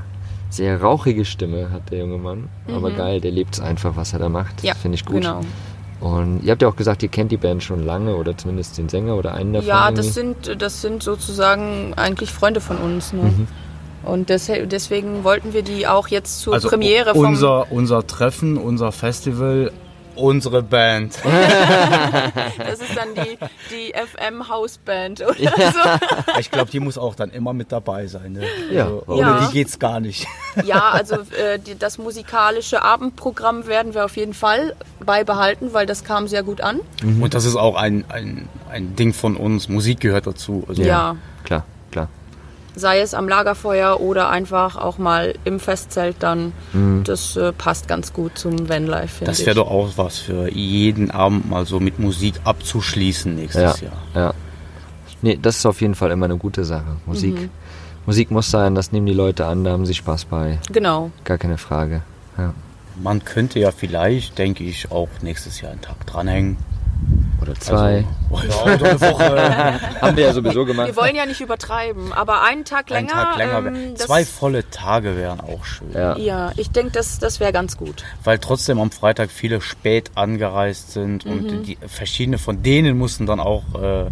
sehr 0.50 0.82
rauchige 0.82 1.26
Stimme 1.26 1.72
hat 1.72 1.92
der 1.92 2.00
junge 2.00 2.18
Mann, 2.18 2.50
aber 2.68 2.92
geil, 2.92 3.22
der 3.22 3.32
lebt 3.32 3.56
es 3.56 3.62
einfach, 3.62 3.96
was 3.96 4.14
er 4.14 4.20
da 4.20 4.30
macht. 4.30 4.64
Ja, 4.64 4.76
Finde 4.76 4.96
ich 4.96 5.06
gut. 5.06 5.22
Genau. 5.22 5.42
Und 6.02 6.44
ihr 6.44 6.52
habt 6.52 6.62
ja 6.62 6.68
auch 6.68 6.76
gesagt, 6.76 7.04
ihr 7.04 7.10
kennt 7.10 7.32
die 7.32 7.38
Band 7.38 7.64
schon 7.64 7.84
lange 7.84 8.16
oder 8.16 8.38
zumindest 8.38 8.78
den 8.78 8.90
Sänger 8.90 9.16
oder 9.16 9.34
einen 9.34 9.54
davon. 9.54 9.68
Ja, 9.68 9.92
das 9.92 10.14
sind, 10.14 10.62
das 10.62 10.82
sind 10.82 11.02
sozusagen 11.02 11.94
eigentlich 11.96 12.32
Freunde 12.32 12.62
von 12.62 12.78
uns. 12.78 13.14
Ne? 13.14 13.24
Mhm. 13.24 13.48
Und 14.04 14.30
des, 14.30 14.52
deswegen 14.66 15.24
wollten 15.24 15.54
wir 15.54 15.64
die 15.64 15.88
auch 15.88 16.08
jetzt 16.08 16.42
zur 16.42 16.54
also 16.54 16.70
Premiere 16.70 17.16
vom 17.16 17.26
unser, 17.26 17.72
unser 17.72 18.06
Treffen, 18.06 18.58
unser 18.58 18.92
Festival, 18.92 19.72
unsere 20.16 20.62
Band. 20.64 21.18
Das 22.58 22.80
ist 22.80 22.96
dann 22.96 23.10
die, 23.16 23.38
die 23.72 23.94
FM 23.94 24.50
Hausband 24.50 25.22
oder 25.22 25.34
so. 25.36 26.40
Ich 26.40 26.52
glaube, 26.52 26.70
die 26.72 26.80
muss 26.80 26.98
auch 26.98 27.16
dann 27.16 27.30
immer 27.32 27.54
mit 27.54 27.72
dabei 27.72 28.08
sein. 28.08 28.34
Ne? 28.34 28.44
Ja, 28.72 28.86
Also, 28.86 29.04
ohne 29.08 29.36
nicht? 29.36 29.50
die 29.50 29.54
geht's 29.54 29.80
gar 29.80 30.00
nicht. 30.00 30.26
Ja, 30.64 30.90
also 30.92 31.16
äh, 31.16 31.60
die, 31.60 31.78
das 31.78 31.98
musikalische 31.98 32.82
Abendprogramm 32.82 33.68
werden 33.68 33.94
wir 33.94 34.06
auf 34.06 34.18
jeden 34.18 34.34
Fall 34.34 34.76
beibehalten, 35.06 35.74
weil 35.74 35.86
das 35.86 36.04
kam 36.04 36.28
sehr 36.28 36.44
gut 36.44 36.62
an. 36.62 36.80
Und 37.04 37.34
das 37.34 37.46
ist 37.46 37.56
auch 37.56 37.76
ein, 37.76 38.06
ein, 38.10 38.48
ein 38.70 38.96
Ding 38.96 39.14
von 39.14 39.36
uns. 39.38 39.70
Musik 39.70 40.00
gehört 40.00 40.28
dazu. 40.28 40.64
Also, 40.68 40.82
Ja. 40.82 41.16
Klar, 41.44 41.64
klar. 41.64 41.64
Sei 42.78 43.00
es 43.00 43.14
am 43.14 43.30
Lagerfeuer 43.30 44.02
oder 44.02 44.30
einfach 44.30 44.76
auch 44.76 44.98
mal 44.98 45.34
im 45.46 45.60
Festzelt 45.60 46.18
dann. 46.20 46.52
Das 47.06 47.38
äh, 47.38 47.54
passt 47.54 47.88
ganz 47.88 48.12
gut 48.12 48.38
zum 48.38 48.68
Vanlife, 48.68 49.08
finde 49.08 49.32
Das 49.32 49.46
wäre 49.46 49.56
doch 49.56 49.70
auch 49.72 49.92
was 49.96 50.20
für 50.20 50.52
jeden 50.52 51.10
Abend 51.12 51.50
mal 51.50 51.66
so 51.66 51.80
mit 51.80 52.00
Musik 52.00 52.36
abzuschließen 52.44 53.34
nächstes 53.36 53.80
Ja, 53.82 53.88
Jahr. 53.88 53.98
ja. 54.14 54.34
Nee, 55.22 55.40
das 55.42 55.58
ist 55.58 55.66
auf 55.66 55.80
jeden 55.82 55.96
Fall 55.96 56.12
immer 56.12 56.26
eine 56.26 56.38
gute 56.38 56.66
Sache. 56.66 56.98
Musik, 57.06 57.50
Musik 58.06 58.30
muss 58.30 58.52
sein, 58.52 58.76
das 58.76 58.92
nehmen 58.92 59.06
die 59.08 59.14
Leute 59.14 59.46
an, 59.46 59.64
da 59.64 59.72
haben 59.72 59.86
sie 59.86 59.94
Spaß 59.96 60.26
bei. 60.26 60.60
Genau. 60.72 61.12
Gar 61.24 61.38
keine 61.38 61.58
Frage. 61.58 62.02
Ja. 62.38 62.54
Man 63.02 63.24
könnte 63.26 63.60
ja 63.60 63.72
vielleicht, 63.72 64.38
denke 64.38 64.64
ich, 64.64 64.92
auch 64.92 65.10
nächstes 65.22 65.62
Jahr 65.62 65.72
einen 65.72 65.82
Tag 65.82 66.06
dranhängen. 66.06 66.58
Oder 67.42 67.54
zwei. 67.56 68.06
Also, 68.32 68.48
ja, 68.48 68.64
eine 68.74 69.02
Woche. 69.02 69.80
haben 70.02 70.18
wir 70.18 70.24
ja 70.26 70.34
sowieso 70.34 70.66
gemacht. 70.66 70.88
Wir 70.88 70.96
wollen 70.96 71.16
ja 71.16 71.26
nicht 71.26 71.42
übertreiben, 71.42 72.12
aber 72.14 72.44
einen 72.44 72.66
Tag 72.66 72.90
länger. 72.90 73.14
Ein 73.14 73.18
Tag 73.26 73.38
länger. 73.38 73.58
ähm, 73.68 73.96
Zwei 73.96 74.26
volle 74.26 74.70
Tage 74.70 75.16
wären 75.16 75.40
auch 75.42 75.64
schön. 75.66 75.92
Ja. 75.94 76.18
Ja, 76.18 76.52
ich 76.58 76.72
denke, 76.72 76.92
das, 76.92 77.20
das 77.20 77.40
wäre 77.40 77.52
ganz 77.54 77.78
gut. 77.78 78.04
Weil 78.24 78.40
trotzdem 78.40 78.80
am 78.80 78.92
Freitag 78.92 79.30
viele 79.32 79.62
spät 79.62 80.12
angereist 80.16 80.92
sind 80.92 81.26
Mhm. 81.26 81.32
und 81.32 81.64
die 81.68 81.78
verschiedene 81.88 82.38
von 82.38 82.64
denen 82.64 82.98
mussten 82.98 83.26
dann 83.26 83.40
auch 83.40 83.64
äh, 83.82 84.06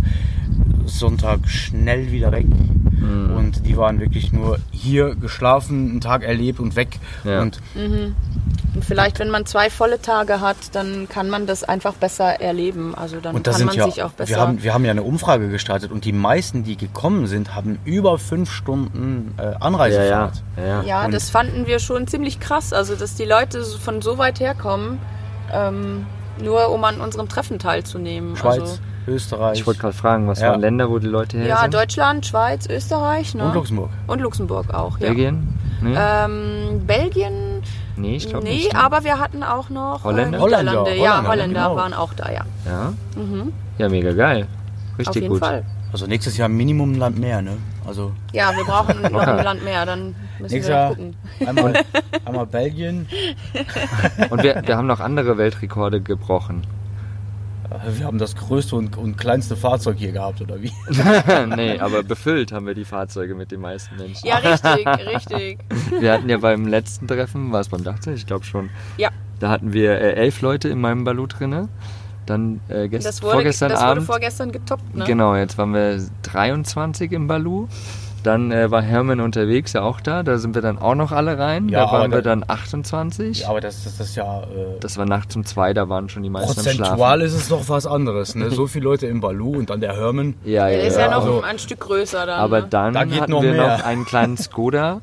Sonntag 0.86 1.48
schnell 1.48 2.12
wieder 2.12 2.32
weg. 2.32 2.46
Mhm. 2.48 3.36
Und 3.36 3.66
die 3.66 3.76
waren 3.78 4.00
wirklich 4.00 4.32
nur 4.32 4.60
hier 4.72 5.16
geschlafen, 5.16 5.92
einen 5.92 6.02
Tag 6.02 6.24
erlebt 6.24 6.60
und 6.60 6.76
weg. 6.76 7.00
Ja. 7.24 7.42
Und 7.42 7.60
Und 8.76 8.84
vielleicht, 8.86 9.20
wenn 9.20 9.30
man 9.30 9.46
zwei 9.46 9.70
volle 9.70 10.02
Tage 10.02 10.42
hat, 10.42 10.58
dann 10.74 11.08
kann 11.08 11.30
man 11.30 11.46
das 11.46 11.64
einfach 11.64 11.94
besser 11.94 12.42
erleben. 12.42 12.96
Also 12.96 13.20
dann 13.20 13.42
kann 13.44 13.54
sind 13.54 13.66
man 13.68 13.76
ja, 13.76 13.86
sich 13.86 14.02
auch 14.02 14.12
besser. 14.12 14.30
wir 14.30 14.40
haben, 14.40 14.64
wir 14.64 14.74
haben 14.74 14.86
ja 14.86 14.92
eine 14.92 15.04
Umfrage 15.04 15.50
gestartet 15.50 15.92
und 15.92 16.06
die 16.06 16.12
meisten, 16.14 16.64
die 16.64 16.76
gekommen 16.78 17.28
sind, 17.28 17.54
haben 17.56 17.78
über 17.86 18.18
fünf 18.18 18.52
Stunden 18.52 19.34
äh, 19.38 19.44
Ja, 19.44 19.52
ja. 19.52 19.58
Anreisefahrt. 19.58 20.44
ja, 20.58 20.66
ja. 20.66 20.84
ja, 20.84 21.08
das 21.08 21.30
fanden 21.30 21.68
wir 21.68 21.80
schon 21.80 22.08
ziemlich 22.08 22.40
krass. 22.40 22.74
Also, 22.74 22.96
dass 22.96 23.16
die 23.16 23.26
Leute 23.26 23.64
von 23.64 24.02
so 24.02 24.18
weit 24.18 24.40
herkommen, 24.40 24.98
ähm, 25.52 26.06
nur 26.42 26.70
um 26.70 26.84
an 26.84 27.00
unserem 27.00 27.30
Treffen 27.30 27.60
teilzunehmen. 27.60 28.36
Schweiz, 28.36 28.60
Also, 28.62 28.78
Österreich 29.08 29.60
Ich 29.60 29.68
wollte 29.68 29.80
gerade 29.82 29.94
fragen, 29.94 30.28
was 30.28 30.40
Ja. 30.42 30.50
waren 30.52 30.62
Länder, 30.62 30.90
wo 30.90 31.00
die 31.00 31.08
Leute 31.08 31.38
her 31.38 31.48
ja, 31.48 31.62
sind? 31.62 31.74
Deutschland, 31.74 32.26
Schweiz, 32.26 32.68
Österreich 32.70 33.36
ne? 33.36 33.46
und 33.46 33.54
Luxemburg. 33.54 33.90
Und 34.08 34.22
Luxemburg 34.22 34.74
auch. 34.74 34.98
Ja. 35.00 35.08
Belgien? 35.08 35.48
Nee, 35.82 35.96
Ähm, 35.98 36.82
Belgien, 36.88 37.62
nee 37.98 38.16
ich 38.16 38.30
glaube 38.30 38.46
nee, 38.46 38.54
nicht. 38.56 38.74
ne? 38.74 38.80
aber 38.80 39.04
wir 39.04 39.20
hatten 39.20 39.44
auch 39.44 39.70
noch 39.70 40.04
Holländer? 40.04 40.38
Äh, 40.40 40.42
Niederlande. 40.44 40.72
Holländer, 40.82 40.94
ja, 41.04 41.12
Holländer, 41.18 41.30
Holländer 41.30 41.64
genau. 41.64 41.76
waren 41.76 41.94
auch 41.94 42.14
da, 42.14 42.32
ja. 42.32 42.42
Ja? 42.66 42.94
Mhm. 43.16 43.52
ja, 43.78 43.90
mega 43.90 44.14
geil. 44.14 44.48
Auf 44.94 45.00
Richtig 45.00 45.16
jeden 45.24 45.30
gut. 45.30 45.40
Fall. 45.40 45.64
Also 45.92 46.08
nächstes 46.08 46.38
Jahr 46.38 46.48
Minimum 46.50 46.94
ein 46.94 47.00
Land 47.00 47.20
mehr, 47.20 47.42
ne? 47.42 47.58
Also 47.86 48.14
Ja, 48.32 48.52
wir 48.56 48.64
brauchen 48.64 49.02
noch 49.12 49.28
ein 49.28 49.44
Land 49.44 49.64
mehr, 49.64 49.86
dann 49.86 50.16
müssen 50.40 50.54
nächstes 50.56 50.68
wir 50.70 50.76
Jahr 50.76 50.90
gucken. 50.90 51.16
einmal, 51.46 51.74
einmal 52.26 52.46
Belgien. 52.48 53.08
Und 54.30 54.42
wir, 54.42 54.62
wir 54.66 54.78
haben 54.78 54.88
noch 54.88 55.00
andere 55.02 55.38
Weltrekorde 55.38 56.00
gebrochen. 56.02 56.66
Äh, 57.74 58.00
Wir 58.00 58.06
haben 58.06 58.18
das 58.18 58.36
größte 58.36 58.76
und, 58.76 58.98
und 58.98 59.18
kleinste 59.18 59.56
Fahrzeug 59.56 59.98
hier 59.98 60.12
gehabt, 60.12 60.42
oder 60.42 60.62
wie? 60.62 60.72
nee, 61.56 61.80
aber 61.80 62.04
befüllt 62.04 62.52
haben 62.52 62.66
wir 62.66 62.74
die 62.74 62.86
Fahrzeuge 62.86 63.36
mit 63.36 63.52
den 63.52 63.62
meisten 63.62 63.96
Menschen. 63.96 64.28
Ja, 64.28 64.38
richtig, 64.38 64.88
richtig. 65.16 65.60
Wir 66.00 66.14
hatten 66.14 66.30
ja 66.30 66.38
beim 66.38 66.68
letzten 66.68 67.08
Treffen, 67.08 67.52
war 67.52 67.62
es 67.62 67.70
beim 67.70 67.84
Dachzelt? 67.84 68.18
Ich 68.18 68.26
glaube 68.28 68.46
schon. 68.46 68.70
Ja. 68.98 69.10
Da 69.40 69.50
hatten 69.50 69.74
wir 69.74 69.92
äh, 70.00 70.14
elf 70.14 70.42
Leute 70.42 70.70
in 70.70 70.80
meinem 70.80 71.04
Balu 71.04 71.28
drinne. 71.28 71.68
Dann 72.26 72.62
äh, 72.70 72.88
gest 72.88 73.06
Das 73.06 73.22
wurde, 73.22 73.34
vorgestern 73.34 73.70
das 73.70 73.80
wurde 73.82 73.90
Abend. 73.92 74.06
vorgestern 74.06 74.52
getoppt, 74.54 74.96
ne? 74.96 75.04
Genau, 75.04 75.36
jetzt 75.36 75.58
waren 75.58 75.74
wir 75.74 76.00
23 76.22 77.12
im 77.12 77.28
Balu. 77.28 77.68
Dann 78.24 78.52
äh, 78.52 78.72
war 78.72 78.82
Hermann 78.82 79.20
unterwegs, 79.20 79.74
ja 79.74 79.82
auch 79.82 80.00
da. 80.02 80.24
Da 80.24 80.38
sind 80.38 80.56
wir 80.56 80.62
dann 80.62 80.80
auch 80.80 80.96
noch 80.96 81.12
alle 81.12 81.38
rein. 81.38 81.68
Ja, 81.70 81.86
da 81.86 81.92
waren 81.92 82.12
wir 82.12 82.22
da- 82.22 82.30
dann 82.36 82.46
28. 82.48 83.42
Ja, 83.42 83.50
aber 83.50 83.60
das, 83.62 83.84
das, 83.84 83.98
das 83.98 84.10
ist 84.10 84.16
ja. 84.16 84.42
Äh, 84.44 84.80
Das 84.80 84.98
war 84.98 85.06
nachts 85.06 85.36
um 85.36 85.46
zwei, 85.46 85.74
da 85.74 85.90
waren 85.90 86.08
schon 86.10 86.24
die 86.24 86.30
meisten 86.30 86.52
am 86.52 86.56
prozentual 86.66 87.22
ist 87.22 87.34
es 87.34 87.50
doch 87.50 87.68
was 87.70 87.86
anderes, 87.86 88.36
ne? 88.36 88.50
So 88.50 88.68
viele 88.68 88.86
Leute 88.86 89.08
im 89.08 89.20
Balu 89.20 89.58
und 89.58 89.70
dann 89.70 89.82
der 89.82 89.96
Hermann. 89.96 90.36
Ja, 90.46 90.68
ja, 90.70 90.78
Der 90.78 90.88
ist 90.88 90.98
ja. 90.98 91.08
noch 91.10 91.18
also- 91.18 91.42
ein, 91.42 91.60
Stück 91.60 91.82
größer 91.82 92.26
dann. 92.26 92.40
Aber 92.40 92.62
ne? 92.62 92.68
dann 92.70 92.94
Da 92.94 93.04
geht 93.04 93.22
hatten 93.22 93.32
noch 93.32 93.42
wir 93.44 93.52
mehr. 93.52 93.78
noch 93.78 93.84
einen 93.86 94.06
kleinen 94.06 94.38
Skoda. 94.38 95.02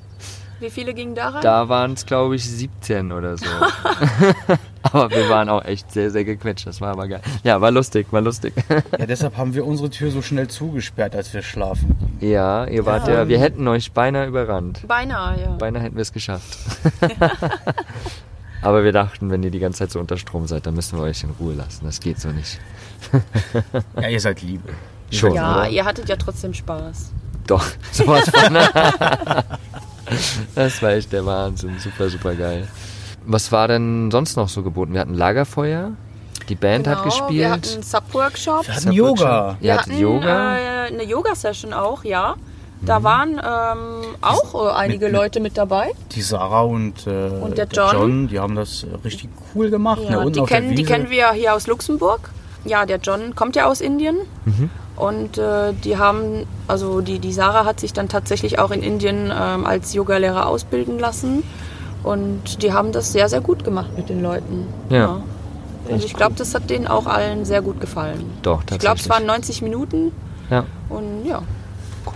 Wie 0.59 0.71
viele 0.71 0.93
gingen 0.95 1.15
da 1.15 1.29
rein? 1.29 1.43
Da 1.43 1.69
waren 1.69 1.93
es, 1.95 2.05
glaube 2.07 2.37
ich, 2.37 2.49
17 2.49 3.13
oder 3.13 3.37
so. 3.39 3.47
aber 4.83 5.11
wir 5.11 5.29
waren 5.29 5.49
auch 5.49 5.65
echt 5.65 5.91
sehr, 5.93 6.11
sehr 6.11 6.25
gequetscht. 6.25 6.67
Das 6.67 6.81
war 6.81 6.93
aber 6.93 7.09
geil. 7.09 7.21
Ja, 7.45 7.61
war 7.61 7.71
lustig, 7.71 8.07
war 8.11 8.21
lustig. 8.21 8.55
Ja, 8.99 9.07
deshalb 9.07 9.37
haben 9.37 9.55
wir 9.55 9.67
unsere 9.67 9.91
Tür 9.91 10.11
so 10.11 10.23
schnell 10.23 10.49
zugesperrt, 10.49 11.15
als 11.15 11.33
wir 11.35 11.43
schlafen. 11.43 11.97
ja, 12.21 12.65
ihr 12.67 12.87
wart 12.87 13.09
ja, 13.09 13.29
wir 13.29 13.39
hätten 13.41 13.67
euch 13.69 13.93
beinahe 13.93 14.27
überrannt. 14.27 14.87
Beinahe, 14.87 15.41
ja. 15.41 15.51
Beinahe 15.53 15.83
hätten 15.83 15.97
wir 15.97 16.03
es 16.03 16.13
geschafft. 16.13 16.59
aber 18.63 18.85
wir 18.85 18.93
dachten, 18.93 19.31
wenn 19.31 19.43
ihr 19.43 19.51
die 19.51 19.59
ganze 19.59 19.79
Zeit 19.81 19.91
so 19.91 20.01
unter 20.01 20.17
Strom 20.19 20.47
seid, 20.47 20.67
dann 20.67 20.75
müssen 20.75 20.99
wir 20.99 21.05
euch 21.05 21.23
in 21.25 21.31
Ruhe 21.41 21.55
lassen. 21.55 21.85
Das 21.85 22.01
geht 22.01 22.21
so 22.21 22.29
nicht. 22.31 22.59
Ja, 24.01 24.09
ihr 24.09 24.21
seid 24.21 24.43
Liebe. 24.43 24.69
Schon, 25.11 25.35
Ja, 25.35 25.63
oder? 25.63 25.69
ihr 25.71 25.85
hattet 25.85 26.09
ja 26.09 26.17
trotzdem 26.17 26.55
Spaß. 26.55 27.11
Doch, 27.47 27.65
sowas 27.91 28.29
von. 28.31 28.55
das 30.55 30.83
war 30.83 30.91
echt 30.91 31.13
der 31.13 31.27
Wahnsinn. 31.27 31.79
Super, 31.81 32.09
super 32.09 32.35
geil. 32.35 32.69
Was 33.33 33.53
war 33.53 33.69
denn 33.69 34.11
sonst 34.11 34.37
noch 34.37 34.49
so 34.49 34.63
geboten? 34.63 34.93
Wir 34.93 35.01
hatten 35.01 35.15
Lagerfeuer, 35.15 35.93
die 36.49 36.57
Band 36.57 36.89
hat 36.89 36.99
Genau, 36.99 37.05
gespielt. 37.05 37.31
Wir 37.41 37.51
hatten 37.53 37.83
Sub-Workshops. 37.83 38.67
Wir 38.67 38.75
hatten 38.75 38.93
Yoga. 38.93 39.57
Ihr 39.61 39.65
Wir 39.65 39.79
hatten 39.79 39.99
Yoga. 39.99 40.57
Äh, 40.59 40.61
eine 40.89 41.05
Yoga-Session 41.05 41.73
auch, 41.73 42.03
ja. 42.03 42.35
Da 42.83 43.03
waren 43.05 43.33
ähm, 43.35 44.17
auch 44.23 44.67
äh, 44.67 44.73
einige 44.73 45.05
mit- 45.07 45.15
Leute 45.15 45.39
mit 45.39 45.57
dabei. 45.59 45.93
Die 46.13 46.23
Sarah 46.23 46.63
und, 46.63 47.07
äh, 47.07 47.29
Und 47.41 47.57
der 47.59 47.69
John. 47.71 48.27
die 48.27 48.41
haben 48.41 48.57
das 48.57 48.85
richtig 49.05 49.29
cool 49.55 49.71
gemacht. 49.71 50.01
ne? 50.01 50.11
Ja, 50.11 50.25
die, 50.25 50.33
der 50.33 50.45
kennen, 50.45 50.75
die 50.75 50.83
kennen 50.85 51.09
wir 51.11 51.19
ja 51.19 51.33
hier 51.33 51.55
aus 51.55 51.67
Luxemburg. 51.69 52.31
Ja, 52.65 52.85
der 52.87 52.97
John 52.99 53.35
kommt 53.37 53.55
ja 53.55 53.67
aus 53.67 53.81
Indien. 53.81 54.17
Mhm. 54.47 54.71
Und 54.97 55.39
äh, 55.39 55.73
die 55.85 55.99
haben, 55.99 56.47
also 56.69 57.01
die, 57.01 57.21
die 57.21 57.33
Sarah 57.33 57.65
hat 57.65 57.79
sich 57.81 57.93
dann 57.93 58.09
tatsächlich 58.09 58.59
auch 58.59 58.71
in 58.71 58.83
Indien 58.83 59.31
ähm, 59.33 59.67
als 59.67 59.93
Yogalehrer 59.95 60.47
ausbilden 60.47 60.99
lassen. 60.99 61.43
Und 62.03 62.63
die 62.63 62.73
haben 62.73 62.93
das 62.93 63.13
sehr, 63.13 63.29
sehr 63.29 63.41
gut 63.41 63.65
gemacht 63.65 63.91
mit 63.97 64.09
den 64.09 64.23
Leuten. 64.23 64.67
Ja. 64.89 65.21
Also 65.85 65.97
Echt 65.97 66.05
ich 66.07 66.15
glaube, 66.15 66.35
das 66.37 66.55
hat 66.55 66.71
denen 66.71 66.87
auch 66.87 67.07
allen 67.07 67.45
sehr 67.45 67.63
gut 67.63 67.81
gefallen. 67.81 68.25
Doch, 68.43 68.61
Ich 68.61 68.67
glaube, 68.67 68.97
es 68.99 69.05
tatsächlich. 69.07 69.11
waren 69.11 69.27
90 69.27 69.63
Minuten. 69.63 70.13
Ja, 70.51 70.65
Und 70.89 71.25
ja, 71.27 71.43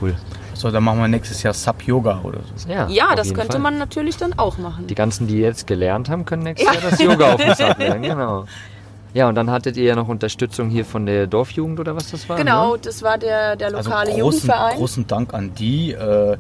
cool. 0.01 0.15
So, 0.55 0.71
dann 0.71 0.85
machen 0.85 1.01
wir 1.01 1.09
nächstes 1.09 1.43
Jahr 1.43 1.53
Sub-Yoga 1.53 2.21
oder 2.23 2.39
so. 2.55 2.69
Ja, 2.69 2.87
ja 2.89 3.15
das 3.17 3.35
könnte 3.35 3.53
Fall. 3.53 3.61
man 3.61 3.79
natürlich 3.79 4.17
dann 4.17 4.39
auch 4.39 4.57
machen. 4.59 4.87
Die 4.87 4.95
ganzen, 4.95 5.27
die 5.27 5.39
jetzt 5.39 5.67
gelernt 5.67 6.09
haben, 6.09 6.25
können 6.25 6.45
nächstes 6.45 6.73
Jahr 6.73 6.91
das 6.91 7.01
Yoga 7.03 7.33
auf 7.35 7.41
dem 7.41 7.55
Sub 7.57 7.79
lernen. 7.79 8.03
Genau. 8.03 8.45
Ja, 9.13 9.29
und 9.29 9.35
dann 9.37 9.51
hattet 9.51 9.77
ihr 9.77 9.85
ja 9.85 9.95
noch 9.95 10.09
Unterstützung 10.09 10.71
hier 10.71 10.85
von 10.85 11.07
der 11.07 11.27
Dorfjugend 11.27 11.79
oder 11.81 11.95
was 11.95 12.11
das 12.11 12.29
war? 12.29 12.37
Genau, 12.37 12.73
Ne? 12.73 12.79
das 12.83 13.03
war 13.03 13.17
der, 13.19 13.55
der 13.57 13.69
Also 13.75 13.89
lokale 13.91 14.11
großen, 14.11 14.19
Jugendverein. 14.21 14.77
großen 14.77 15.07
Dank 15.07 15.35
an 15.35 15.55
die. 15.55 15.93
Äh, 15.93 16.37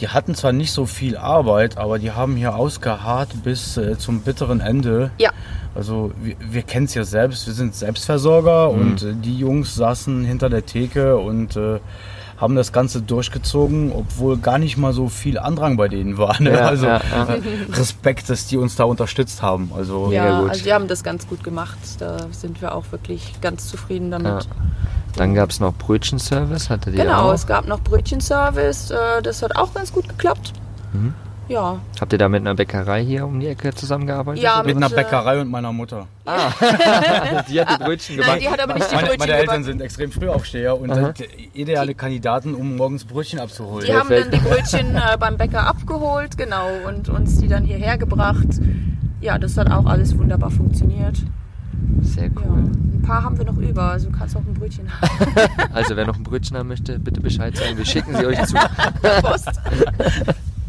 die 0.00 0.08
hatten 0.08 0.34
zwar 0.34 0.52
nicht 0.52 0.72
so 0.72 0.86
viel 0.86 1.16
Arbeit, 1.16 1.76
aber 1.76 1.98
die 1.98 2.12
haben 2.12 2.36
hier 2.36 2.54
ausgeharrt 2.54 3.42
bis 3.42 3.76
äh, 3.76 3.98
zum 3.98 4.20
bitteren 4.20 4.60
Ende. 4.60 5.10
Ja. 5.18 5.30
Also 5.74 6.12
wir, 6.20 6.36
wir 6.40 6.62
kennen 6.62 6.86
es 6.86 6.94
ja 6.94 7.04
selbst, 7.04 7.46
wir 7.46 7.54
sind 7.54 7.74
Selbstversorger 7.74 8.70
und 8.70 9.02
äh, 9.02 9.14
die 9.14 9.38
Jungs 9.38 9.74
saßen 9.74 10.24
hinter 10.24 10.48
der 10.48 10.66
Theke 10.66 11.18
und 11.18 11.56
äh, 11.56 11.78
haben 12.40 12.54
das 12.54 12.72
Ganze 12.72 13.02
durchgezogen, 13.02 13.92
obwohl 13.92 14.38
gar 14.38 14.58
nicht 14.58 14.76
mal 14.76 14.92
so 14.92 15.08
viel 15.08 15.38
Andrang 15.38 15.76
bei 15.76 15.88
denen 15.88 16.18
war. 16.18 16.40
Ne? 16.40 16.52
Ja, 16.52 16.68
also 16.68 16.86
ja, 16.86 17.00
ja. 17.10 17.26
Respekt, 17.72 18.30
dass 18.30 18.46
die 18.46 18.56
uns 18.56 18.76
da 18.76 18.84
unterstützt 18.84 19.42
haben. 19.42 19.72
Also 19.76 20.12
Ja, 20.12 20.40
gut. 20.40 20.50
also 20.50 20.62
die 20.64 20.72
haben 20.72 20.86
das 20.88 21.02
ganz 21.02 21.26
gut 21.26 21.42
gemacht. 21.42 21.78
Da 21.98 22.16
sind 22.30 22.62
wir 22.62 22.74
auch 22.74 22.84
wirklich 22.92 23.40
ganz 23.40 23.68
zufrieden 23.68 24.10
damit. 24.12 24.44
Ja. 24.44 24.50
Dann 25.16 25.34
gab 25.34 25.50
es 25.50 25.58
noch 25.58 25.74
Brötchenservice, 25.74 26.70
hattet 26.70 26.94
ihr 26.94 27.02
Genau, 27.04 27.30
auch? 27.30 27.34
es 27.34 27.46
gab 27.46 27.66
noch 27.66 27.80
Brötchenservice. 27.80 28.92
Äh, 28.92 29.22
das 29.22 29.42
hat 29.42 29.56
auch 29.56 29.74
ganz 29.74 29.92
gut 29.92 30.08
geklappt. 30.08 30.52
Mhm. 30.92 31.14
Ja, 31.48 31.80
Habt 31.98 32.12
ihr 32.12 32.18
da 32.18 32.28
mit 32.28 32.42
einer 32.42 32.54
Bäckerei 32.54 33.02
hier 33.02 33.24
um 33.26 33.40
die 33.40 33.46
Ecke 33.46 33.74
zusammengearbeitet? 33.74 34.42
Ja, 34.42 34.56
oder? 34.60 34.66
mit 34.66 34.74
mit, 34.76 34.84
einer 34.84 34.92
äh, 34.92 34.96
Bäckerei 35.02 35.40
und 35.40 35.50
meiner 35.50 35.72
Mutter. 35.72 36.06
die 37.48 37.60
hat 37.60 37.80
die 37.80 37.84
Brötchen 37.84 38.16
nein, 38.16 38.24
gebacken. 38.24 38.40
die 38.40 38.48
hat 38.50 38.60
aber 38.60 38.74
nicht 38.74 38.90
die 38.90 38.94
Meine, 38.94 39.06
Brötchen 39.08 39.18
meine 39.20 39.32
Eltern 39.32 39.46
gebacken. 39.46 39.64
sind 39.64 39.80
extrem 39.80 40.12
Frühaufsteher 40.12 40.78
und 40.78 40.90
Aha. 40.90 41.14
sind 41.16 41.24
ideale 41.54 41.94
Kandidaten, 41.94 42.54
um 42.54 42.76
morgens 42.76 43.04
Brötchen 43.06 43.38
abzuholen. 43.40 43.86
Die 43.86 43.94
haben 43.94 44.10
dann 44.10 44.30
die 44.30 44.36
Brötchen 44.38 44.94
äh, 44.96 45.16
beim 45.18 45.38
Bäcker 45.38 45.66
abgeholt, 45.66 46.36
genau, 46.36 46.68
und 46.86 47.08
uns 47.08 47.38
die 47.38 47.48
dann 47.48 47.64
hierher 47.64 47.96
gebracht. 47.96 48.46
Ja, 49.22 49.38
das 49.38 49.56
hat 49.56 49.70
auch 49.70 49.86
alles 49.86 50.16
wunderbar 50.18 50.50
funktioniert. 50.50 51.16
Sehr 52.02 52.24
Ja, 52.24 52.30
cool. 52.44 52.58
ein 52.58 53.02
paar 53.06 53.22
haben 53.24 53.38
wir 53.38 53.46
noch 53.46 53.56
über, 53.56 53.82
also 53.92 54.10
du 54.10 54.16
kannst 54.18 54.36
auch 54.36 54.40
ein 54.40 54.52
Brötchen 54.54 54.88
haben. 55.00 55.08
Also 55.72 55.96
wer 55.96 56.06
noch 56.06 56.16
ein 56.16 56.22
Brötchen 56.24 56.56
haben 56.58 56.68
möchte, 56.68 56.98
bitte 56.98 57.20
Bescheid 57.20 57.56
sagen. 57.56 57.76
Wir 57.78 57.84
schicken 57.86 58.14
sie 58.16 58.26
euch 58.26 58.42
zu. 58.44 58.54
Post. 59.22 59.48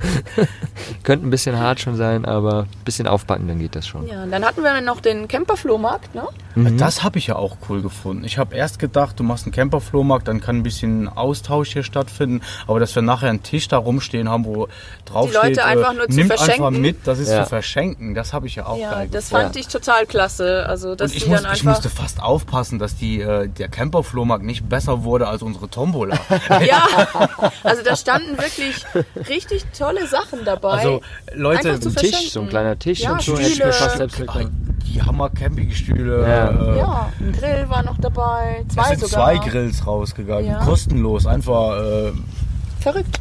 Könnte 1.03 1.27
ein 1.27 1.29
bisschen 1.29 1.57
hart 1.59 1.79
schon 1.79 1.95
sein, 1.95 2.25
aber 2.25 2.61
ein 2.63 2.83
bisschen 2.85 3.07
aufpacken, 3.07 3.47
dann 3.47 3.59
geht 3.59 3.75
das 3.75 3.87
schon. 3.87 4.07
Ja, 4.07 4.25
dann 4.25 4.45
hatten 4.45 4.63
wir 4.63 4.81
noch 4.81 5.01
den 5.01 5.27
Camperflohmarkt, 5.27 6.15
ne? 6.15 6.27
Mhm. 6.63 6.77
Das 6.77 7.03
habe 7.03 7.17
ich 7.19 7.27
ja 7.27 7.35
auch 7.35 7.57
cool 7.69 7.81
gefunden. 7.81 8.23
Ich 8.23 8.37
habe 8.37 8.55
erst 8.55 8.79
gedacht, 8.79 9.19
du 9.19 9.23
machst 9.23 9.45
einen 9.45 9.53
Camperflohmarkt, 9.53 10.27
dann 10.27 10.41
kann 10.41 10.57
ein 10.57 10.63
bisschen 10.63 11.07
Austausch 11.07 11.73
hier 11.73 11.83
stattfinden, 11.83 12.41
aber 12.67 12.79
dass 12.79 12.93
wir 12.95 13.01
nachher 13.01 13.29
einen 13.29 13.43
Tisch 13.43 13.67
da 13.67 13.77
rumstehen 13.77 14.29
haben, 14.29 14.45
wo 14.45 14.67
drauf 15.05 15.27
Die 15.29 15.35
Leute 15.35 15.53
steht, 15.55 15.59
einfach 15.65 15.91
äh, 15.93 15.95
nur 15.95 16.07
zu 16.09 16.15
nimmt 16.15 16.31
einfach 16.31 16.45
verschenken. 16.45 16.81
mit, 16.81 17.07
das 17.07 17.19
ist 17.19 17.29
Ja. 17.31 17.43
zu 17.43 17.49
verschenken. 17.49 18.15
Das 18.15 18.33
habe 18.33 18.47
ich 18.47 18.55
ja 18.55 18.65
auch 18.65 18.77
Ja, 18.77 18.91
geil 18.91 19.09
das 19.11 19.25
gefunden. 19.25 19.45
fand 19.45 19.55
ich 19.57 19.67
total 19.67 20.05
klasse. 20.05 20.65
Also, 20.67 20.95
dass 20.95 21.11
Und 21.11 21.17
ich, 21.17 21.23
die 21.23 21.29
muss, 21.29 21.41
dann 21.43 21.53
ich 21.55 21.63
musste 21.63 21.89
fast 21.89 22.21
aufpassen, 22.21 22.79
dass 22.79 22.95
die, 22.95 23.21
äh, 23.21 23.47
der 23.47 23.69
Camperflohmarkt 23.69 24.43
nicht 24.43 24.67
besser 24.69 25.03
wurde 25.03 25.27
als 25.27 25.41
unsere 25.41 25.69
Tombola. 25.69 26.17
Ja, 26.65 26.87
also 27.63 27.83
da 27.83 27.95
standen 27.95 28.37
wirklich 28.37 28.83
richtig 29.29 29.65
tolle 29.77 30.07
Sachen 30.07 30.39
dabei. 30.45 30.71
Also 30.79 31.01
Leute, 31.33 31.69
Einfach 31.69 31.79
zu 31.81 31.89
Ein 31.89 31.95
Tisch, 31.95 32.31
so 32.31 32.41
ein 32.41 32.49
kleiner 32.49 32.77
Tisch 32.77 32.99
Ja, 33.01 33.13
und 33.13 33.21
so 33.21 33.33
hätte 33.37 33.43
ich 33.43 33.49
mir 33.59 33.71
Stühle. 33.71 33.73
fast 33.73 33.97
selbst 33.97 34.17
die 34.79 35.01
Hammer-Campingstühle. 35.01 36.21
Ja. 36.27 36.49
Äh, 36.49 36.77
ja, 36.77 37.09
ein 37.19 37.31
Grill 37.33 37.65
war 37.69 37.83
noch 37.83 37.97
dabei, 37.97 38.65
Es 38.67 38.73
zwei 38.75 38.95
sind 38.95 39.01
sogar. 39.09 39.25
zwei 39.33 39.37
Grills 39.49 39.85
rausgegangen, 39.85 40.45
Ja. 40.45 40.59
kostenlos, 40.59 41.25
einfach 41.25 41.77
äh, 41.77 42.11
Verrückt. 42.79 43.19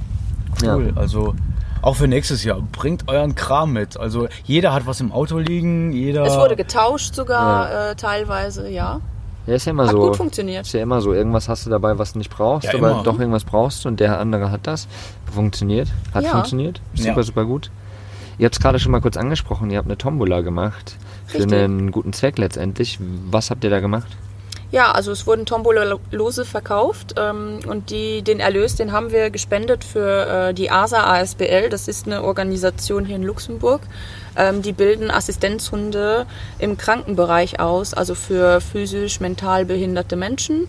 cool. 0.63 0.93
Also 0.97 1.35
auch 1.83 1.95
für 1.95 2.09
nächstes 2.09 2.43
Jahr, 2.45 2.61
bringt 2.73 3.09
euren 3.09 3.35
Kram 3.35 3.73
mit. 3.73 3.97
Also 3.99 4.29
jeder 4.45 4.73
hat 4.73 4.87
was 4.87 5.01
im 5.01 5.13
Auto 5.13 5.39
liegen, 5.39 5.93
jeder. 5.93 6.23
Es 6.25 6.37
wurde 6.37 6.57
getauscht 6.57 7.15
sogar 7.15 7.91
äh, 7.91 7.95
teilweise, 7.95 8.69
ja. 8.69 9.01
Ja, 9.47 9.55
ist 9.55 9.65
ja 9.65 9.71
immer 9.71 9.85
Hat 9.85 9.93
so. 9.93 9.99
gut 10.01 10.17
funktioniert. 10.17 10.67
Ist 10.67 10.75
ja 10.75 10.83
immer 10.83 11.01
so. 11.01 11.15
Irgendwas 11.15 11.49
hast 11.49 11.65
du 11.65 11.71
dabei, 11.71 11.99
was 11.99 12.13
du 12.13 12.19
nicht 12.19 12.29
brauchst, 12.31 12.65
Ja, 12.71 12.75
aber 12.79 12.91
immer. 12.91 13.03
doch 13.03 13.19
irgendwas 13.19 13.45
brauchst 13.45 13.85
du 13.85 13.89
und 13.89 13.99
der 14.01 14.19
andere 14.21 14.51
hat 14.51 14.67
das. 14.67 14.87
Funktioniert. 15.33 15.89
Hat 16.13 16.25
Ja. 16.25 16.31
funktioniert. 16.33 16.83
Super, 16.95 17.17
Ja. 17.17 17.23
super 17.23 17.45
gut. 17.47 17.71
Ihr 18.39 18.45
habt 18.47 18.55
es 18.55 18.61
gerade 18.61 18.79
schon 18.79 18.93
mal 18.93 19.01
kurz 19.01 19.17
angesprochen, 19.17 19.71
ihr 19.71 19.79
habt 19.79 19.89
eine 19.89 19.99
Tombola 19.99 20.41
gemacht. 20.41 20.97
Für 21.27 21.39
Richtig. 21.39 21.59
einen 21.59 21.91
guten 21.91 22.13
Zweck 22.13 22.39
letztendlich. 22.39 22.99
Was 23.31 23.51
habt 23.51 23.65
ihr 23.65 23.71
da 23.71 23.81
gemacht? 23.81 24.17
Ja, 24.71 24.93
also 24.93 25.13
es 25.13 25.27
wurden 25.27 25.47
Tombola-Lose 25.47 26.45
verkauft 26.45 27.15
ähm, 27.17 27.61
und 27.67 27.89
die, 27.89 28.21
den 28.21 28.39
Erlös, 28.39 28.77
den 28.77 28.93
haben 28.93 29.13
wir 29.13 29.31
gespendet 29.31 29.83
für 29.83 30.49
äh, 30.49 30.55
die 30.55 30.71
ASA 30.71 31.05
ASBL. 31.05 31.71
Das 31.71 31.89
ist 31.89 32.07
eine 32.07 32.23
Organisation 32.23 33.07
hier 33.07 33.17
in 33.17 33.23
Luxemburg. 33.23 33.81
Ähm, 34.37 34.61
die 34.61 34.73
bilden 34.73 35.11
Assistenzhunde 35.11 36.27
im 36.59 36.77
Krankenbereich 36.77 37.61
aus, 37.61 37.95
also 37.95 38.15
für 38.15 38.61
physisch, 38.61 39.21
mental 39.21 39.65
behinderte 39.65 40.17
Menschen, 40.17 40.69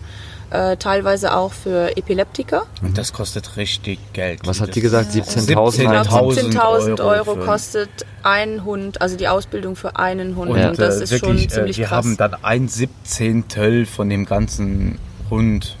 äh, 0.50 0.76
teilweise 0.76 1.34
auch 1.34 1.52
für 1.52 1.96
Epileptiker. 1.96 2.64
Und 2.82 2.98
das 2.98 3.12
kostet 3.12 3.56
richtig 3.56 3.98
Geld. 4.12 4.40
Was 4.44 4.60
hat 4.60 4.74
die 4.74 4.80
gesagt? 4.80 5.12
17.000 5.12 5.46
Genau, 5.46 5.68
17.000 6.30 6.52
17.000 6.52 7.04
Euro, 7.04 7.34
für- 7.34 7.40
kostet 7.46 7.90
ein 8.22 8.64
Hund, 8.64 9.00
also 9.00 9.16
die 9.16 9.28
Ausbildung 9.28 9.76
für 9.76 9.96
einen 9.96 10.36
Hund. 10.36 10.50
Und. 10.50 10.60
Und 10.64 10.78
das 10.78 10.98
äh, 11.00 11.04
ist 11.04 11.10
wirklich, 11.12 11.42
schon 11.42 11.48
ziemlich 11.50 11.76
äh, 11.76 11.80
wir 11.82 11.86
krass. 11.86 11.96
haben 12.04 12.16
dann 12.16 12.34
ein 12.42 12.68
Siebzehntel 12.68 13.86
von 13.86 14.08
dem 14.08 14.24
ganzen 14.26 14.98
Hund. 15.30 15.76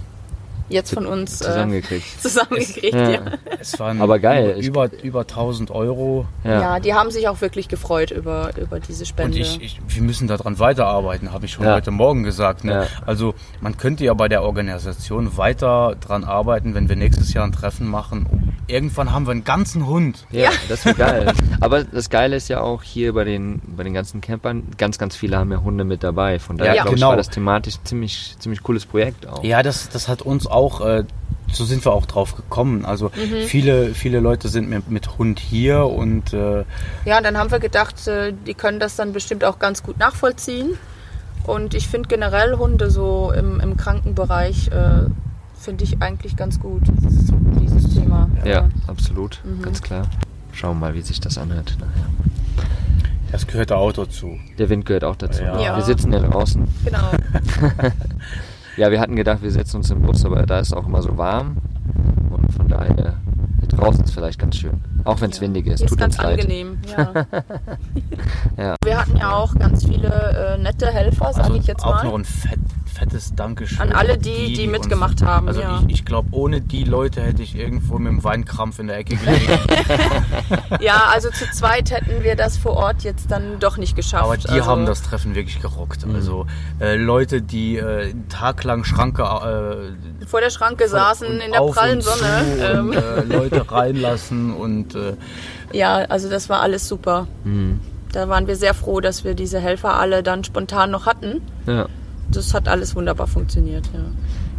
Jetzt 0.70 0.94
von 0.94 1.04
uns 1.06 1.40
äh, 1.40 1.44
Zusammengekriegt. 1.44 2.04
zusammengekriegt, 2.22 2.94
Ja. 2.94 3.10
ja. 3.10 3.20
Es 3.60 3.78
waren 3.78 4.00
Aber 4.00 4.18
geil. 4.18 4.56
Über, 4.60 4.88
über 5.02 5.20
1000 5.20 5.70
Euro. 5.70 6.26
Ja. 6.44 6.60
Ja. 6.60 6.80
die 6.80 6.94
haben 6.94 7.10
sich 7.10 7.28
auch 7.28 7.40
wirklich 7.40 7.68
gefreut 7.68 8.10
über, 8.10 8.50
über 8.56 8.80
diese 8.80 9.04
Spende. 9.04 9.36
Und 9.36 9.40
ich, 9.42 9.60
ich, 9.60 9.80
wir 9.88 10.02
müssen 10.02 10.28
daran 10.28 10.58
weiterarbeiten, 10.58 11.32
habe 11.32 11.44
ich 11.46 11.52
schon 11.52 11.66
Ja. 11.66 11.74
heute 11.74 11.90
Morgen 11.90 12.22
gesagt. 12.22 12.64
Ne? 12.64 12.72
Ja. 12.72 12.86
Also 13.04 13.34
man 13.60 13.76
könnte 13.76 14.04
ja 14.04 14.14
bei 14.14 14.28
der 14.28 14.42
Organisation 14.42 15.36
weiter 15.36 15.96
dran 16.00 16.24
arbeiten, 16.24 16.74
wenn 16.74 16.88
wir 16.88 16.96
nächstes 16.96 17.32
Jahr 17.34 17.44
ein 17.44 17.52
Treffen 17.52 17.88
machen. 17.88 18.26
Und 18.30 18.52
irgendwann 18.70 19.12
haben 19.12 19.26
wir 19.26 19.32
einen 19.32 19.44
ganzen 19.44 19.86
Hund. 19.86 20.26
Ja, 20.30 20.50
das 20.68 20.84
wäre 20.84 20.94
geil. 20.96 21.32
Aber 21.60 21.84
das 21.84 22.10
Geile 22.10 22.36
ist 22.36 22.48
ja 22.48 22.60
auch 22.60 22.82
hier 22.82 23.12
bei 23.12 23.24
den, 23.24 23.60
bei 23.76 23.82
den 23.82 23.94
ganzen 23.94 24.20
Campern, 24.20 24.68
ganz, 24.78 24.98
ganz 24.98 25.16
viele 25.16 25.36
haben 25.36 25.50
ja 25.52 25.62
Hunde 25.62 25.84
mit 25.84 26.02
dabei. 26.02 26.38
Von 26.38 26.56
daher 26.56 26.74
Ja, 26.74 26.82
glaube 26.82 26.96
ich, 26.96 27.00
genau. 27.00 27.10
war 27.10 27.16
das 27.16 27.30
thematisch 27.30 27.76
ein 27.76 27.84
ziemlich, 27.84 28.36
ziemlich 28.38 28.62
cooles 28.62 28.86
Projekt 28.86 29.26
auch. 29.26 29.44
Ja, 29.44 29.62
das, 29.62 29.88
das 29.88 30.08
hat 30.08 30.22
uns 30.22 30.46
auch, 30.46 30.80
äh, 30.80 31.04
so 31.52 31.64
sind 31.64 31.84
wir 31.84 31.92
auch 31.92 32.06
drauf 32.06 32.36
gekommen. 32.36 32.84
Also 32.84 33.10
viele, 33.46 33.94
viele 33.94 34.20
Leute 34.20 34.48
sind 34.48 34.70
mit, 34.70 34.90
mit 34.90 35.18
Hund 35.18 35.40
hier 35.40 35.86
und 35.86 36.32
äh, 36.32 36.64
ja, 37.04 37.18
und 37.18 37.24
dann 37.24 37.36
haben 37.36 37.50
wir 37.50 37.58
gedacht, 37.58 38.06
äh, 38.06 38.32
die 38.46 38.54
können 38.54 38.78
das 38.80 38.96
dann 38.96 39.12
bestimmt 39.12 39.44
auch 39.44 39.58
ganz 39.58 39.82
gut 39.82 39.98
nachvollziehen. 39.98 40.78
Und 41.44 41.74
ich 41.74 41.88
finde 41.88 42.08
generell 42.08 42.56
Hunde 42.58 42.90
so 42.90 43.32
im, 43.36 43.60
im 43.60 43.76
Krankenbereich, 43.76 44.68
äh, 44.68 45.06
finde 45.60 45.84
ich 45.84 46.00
eigentlich 46.02 46.36
ganz 46.36 46.58
gut, 46.58 46.82
dieses 47.60 47.94
Thema. 47.94 48.28
Ja, 48.44 48.68
absolut, 48.86 49.40
Mhm. 49.44 49.62
ganz 49.62 49.80
klar. 49.82 50.06
Schauen 50.52 50.76
wir 50.80 50.88
mal, 50.88 50.94
wie 50.94 51.02
sich 51.02 51.20
das 51.20 51.38
anhört. 51.38 51.76
nachher. 51.78 52.06
das 53.30 53.46
gehört 53.46 53.70
der 53.70 53.76
Auto 53.78 54.06
zu. 54.06 54.38
Der 54.58 54.68
Wind 54.68 54.84
gehört 54.86 55.04
auch 55.04 55.14
dazu. 55.16 55.42
Ja. 55.42 55.60
Ja. 55.60 55.76
Wir 55.76 55.84
sitzen 55.84 56.12
ja 56.12 56.18
draußen. 56.20 56.66
Genau. 56.84 57.10
Ja, 58.76 58.90
wir 58.90 59.00
hatten 59.00 59.14
gedacht, 59.16 59.42
wir 59.42 59.50
setzen 59.50 59.78
uns 59.78 59.90
im 59.90 60.00
Bus, 60.00 60.24
aber 60.24 60.46
da 60.46 60.60
ist 60.60 60.72
auch 60.72 60.86
immer 60.86 61.02
so 61.02 61.18
warm. 61.18 61.56
Und 62.30 62.50
von 62.54 62.66
daher, 62.68 63.18
hier 63.58 63.68
draußen 63.68 64.04
ist 64.04 64.12
vielleicht 64.12 64.38
ganz 64.38 64.56
schön. 64.56 64.80
Auch 65.04 65.20
wenn 65.20 65.30
es 65.30 65.40
windig 65.40 65.66
ist. 65.66 65.78
Hier 65.78 65.86
ist 65.86 65.90
Tut 65.90 65.98
ganz 65.98 66.16
uns 66.16 66.24
leid. 66.24 66.40
angenehm. 66.40 66.78
Ja. 66.96 67.12
Ja. 68.56 68.76
Wir 68.84 68.98
hatten 69.00 69.16
ja 69.16 69.32
auch 69.34 69.54
ganz 69.54 69.86
viele 69.86 70.08
äh, 70.58 70.62
nette 70.62 70.86
Helfer, 70.88 71.32
sage 71.32 71.44
Also 71.48 71.54
ich 71.56 71.66
jetzt 71.66 71.82
auch 71.84 71.94
mal. 71.94 72.04
noch 72.04 72.14
ein 72.18 72.24
fett, 72.26 72.58
fettes 72.92 73.34
Dankeschön. 73.34 73.80
An 73.80 73.92
alle, 73.92 74.18
die- 74.18 74.52
die 74.52 74.64
uns- 74.68 74.72
mitgemacht 74.80 75.22
haben, 75.22 75.48
Also 75.48 75.62
ja. 75.62 75.80
ich, 75.86 75.94
ich 75.94 76.04
glaube, 76.04 76.28
ohne 76.32 76.60
die 76.60 76.84
Leute 76.84 77.22
hätte 77.22 77.42
ich 77.42 77.56
irgendwo 77.56 77.98
mit 77.98 78.12
dem 78.12 78.22
Weinkrampf 78.22 78.78
in 78.78 78.88
der 78.88 78.98
Ecke 78.98 79.16
gelegen. 79.16 79.58
Ja, 80.80 81.04
also 81.12 81.30
zu 81.30 81.48
zweit 81.52 81.90
hätten 81.90 82.22
wir 82.22 82.36
das 82.36 82.56
vor 82.56 82.72
Ort 82.76 83.02
jetzt 83.02 83.30
dann 83.30 83.58
doch 83.60 83.76
nicht 83.76 83.96
geschafft. 83.96 84.24
Aber 84.24 84.36
die 84.36 84.48
also, 84.48 84.66
haben 84.66 84.86
das 84.86 85.02
Treffen 85.02 85.34
wirklich 85.34 85.60
gerockt. 85.60 86.04
Also 86.12 86.46
äh, 86.80 86.96
Leute, 86.96 87.40
die 87.42 87.76
äh, 87.76 88.10
einen 88.10 88.28
Tag 88.28 88.62
lang 88.64 88.84
Schranke 88.84 89.22
äh, 89.22 90.26
vor 90.26 90.40
der 90.40 90.50
Schranke 90.50 90.88
saßen 90.88 91.26
und 91.26 91.40
in 91.40 91.52
der 91.52 91.60
prallen 91.60 91.98
und 91.98 92.02
Sonne. 92.04 92.56
zu 92.58 92.64
Ähm, 92.64 92.88
Und, 92.90 92.96
äh, 92.96 93.22
Leute 93.36 93.70
reinlassen 93.70 94.52
und 94.54 94.89
äh, 94.94 95.14
ja, 95.72 95.96
also 96.08 96.28
das 96.28 96.48
war 96.48 96.60
alles 96.60 96.86
super. 96.88 97.26
Mhm. 97.44 97.80
Da 98.12 98.28
waren 98.28 98.46
wir 98.46 98.56
sehr 98.56 98.74
froh, 98.74 99.00
dass 99.00 99.24
wir 99.24 99.34
diese 99.34 99.60
Helfer 99.60 99.94
alle 99.98 100.22
dann 100.22 100.42
spontan 100.44 100.90
noch 100.90 101.06
hatten. 101.06 101.40
Ja. 101.66 101.86
Das 102.32 102.54
hat 102.54 102.68
alles 102.68 102.94
wunderbar 102.96 103.26
funktioniert, 103.26 103.86
ja. 103.92 104.00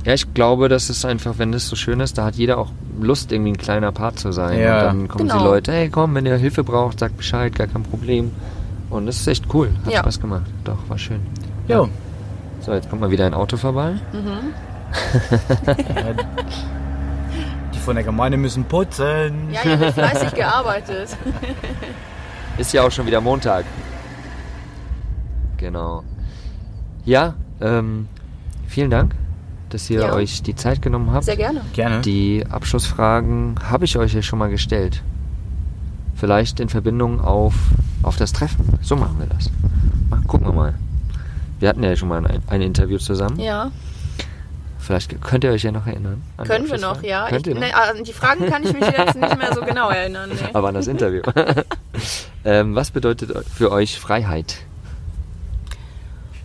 Ja, 0.06 0.14
ich 0.16 0.34
glaube, 0.34 0.68
das 0.68 0.90
ist 0.90 1.06
einfach, 1.06 1.38
wenn 1.38 1.52
das 1.52 1.68
so 1.68 1.76
schön 1.76 2.00
ist, 2.00 2.18
da 2.18 2.26
hat 2.26 2.36
jeder 2.36 2.58
auch 2.58 2.72
Lust, 3.00 3.32
irgendwie 3.32 3.52
ein 3.52 3.58
kleiner 3.58 3.92
Part 3.92 4.18
zu 4.20 4.32
sein. 4.32 4.60
Ja. 4.60 4.78
Und 4.80 4.86
dann 5.00 5.08
kommen 5.08 5.26
die 5.28 5.32
Genau. 5.34 5.46
Leute, 5.46 5.72
hey 5.72 5.90
komm, 5.90 6.16
wenn 6.16 6.26
ihr 6.26 6.36
Hilfe 6.38 6.64
braucht, 6.64 7.00
sagt 7.00 7.18
Bescheid, 7.18 7.54
gar 7.54 7.68
kein 7.68 7.84
Problem. 7.84 8.32
Und 8.90 9.06
das 9.06 9.18
ist 9.18 9.28
echt 9.28 9.46
cool. 9.54 9.70
Hat 9.86 9.94
Ja. 9.94 10.00
Spaß 10.00 10.20
gemacht. 10.20 10.46
Doch, 10.64 10.78
war 10.90 10.98
schön. 10.98 11.20
ja. 11.68 11.88
So, 12.62 12.74
jetzt 12.74 12.90
kommt 12.90 13.02
mal 13.02 13.10
wieder 13.12 13.26
ein 13.26 13.34
Auto 13.34 13.58
vorbei. 13.58 13.94
Die 15.68 16.81
von 17.82 17.96
der 17.96 18.04
Gemeinde 18.04 18.38
müssen 18.38 18.64
putzen. 18.66 19.50
Ja, 19.52 19.62
hier 19.62 19.80
wird 19.80 19.94
fleißig 19.94 20.34
gearbeitet. 20.34 21.18
Ist 22.58 22.74
ja 22.74 22.84
auch 22.84 22.92
schon 22.92 23.06
wieder 23.08 23.22
Montag. 23.22 23.66
Genau. 25.58 26.04
Ja, 27.06 27.36
ähm, 27.60 28.08
vielen 28.68 28.90
Dank, 28.90 29.16
dass 29.70 29.90
ihr 29.90 30.02
Ja. 30.02 30.14
euch 30.14 30.42
die 30.44 30.56
Zeit 30.56 30.82
genommen 30.82 31.12
habt. 31.12 31.26
Sehr 31.26 31.38
gerne. 31.38 31.62
Gerne. 31.74 32.02
Die 32.02 32.46
Abschlussfragen 32.50 33.56
habe 33.70 33.86
ich 33.86 33.98
euch 33.98 34.14
ja 34.14 34.22
schon 34.22 34.40
mal 34.40 34.50
gestellt. 34.50 35.02
Vielleicht 36.16 36.60
in 36.60 36.70
Verbindung 36.70 37.20
auf, 37.22 37.56
auf 38.04 38.18
das 38.18 38.32
Treffen. 38.32 38.66
So 38.82 38.96
machen 38.96 39.18
wir 39.20 39.28
das. 39.28 39.50
Mal, 40.10 40.22
gucken 40.28 40.48
wir 40.48 40.54
mal. 40.54 40.74
Wir 41.60 41.70
hatten 41.70 41.84
ja 41.84 41.96
schon 41.96 42.10
mal 42.10 42.26
ein, 42.26 42.42
ein 42.48 42.62
Interview 42.62 42.98
zusammen. 42.98 43.40
Ja, 43.40 43.72
Vielleicht 44.82 45.22
könnt 45.22 45.44
ihr 45.44 45.52
euch 45.52 45.64
ja 45.64 45.72
noch 45.72 45.86
erinnern. 45.86 46.24
können 46.46 46.70
wir 46.70 46.80
noch, 46.80 47.04
ja. 47.04 47.28
Könnt 47.30 47.46
Ich, 47.48 47.54
ihr 47.54 47.60
noch? 47.60 47.68
ne, 47.68 47.76
an 47.76 48.04
die 48.04 48.14
Fragen 48.14 48.50
kann 48.50 48.64
ich 48.64 48.74
mich 48.74 48.82
jetzt 48.86 49.16
nicht 49.16 49.38
mehr 49.38 49.54
so 49.54 49.62
genau 49.62 49.90
erinnern. 49.90 50.32
Nee. 50.34 50.50
Aber 50.54 50.70
an 50.70 50.74
das 50.76 50.88
Interview. 50.88 51.22
ähm, 52.46 52.76
was 52.76 52.90
bedeutet 52.92 53.32
für 53.48 53.72
euch 53.72 54.00
Freiheit? 54.00 54.58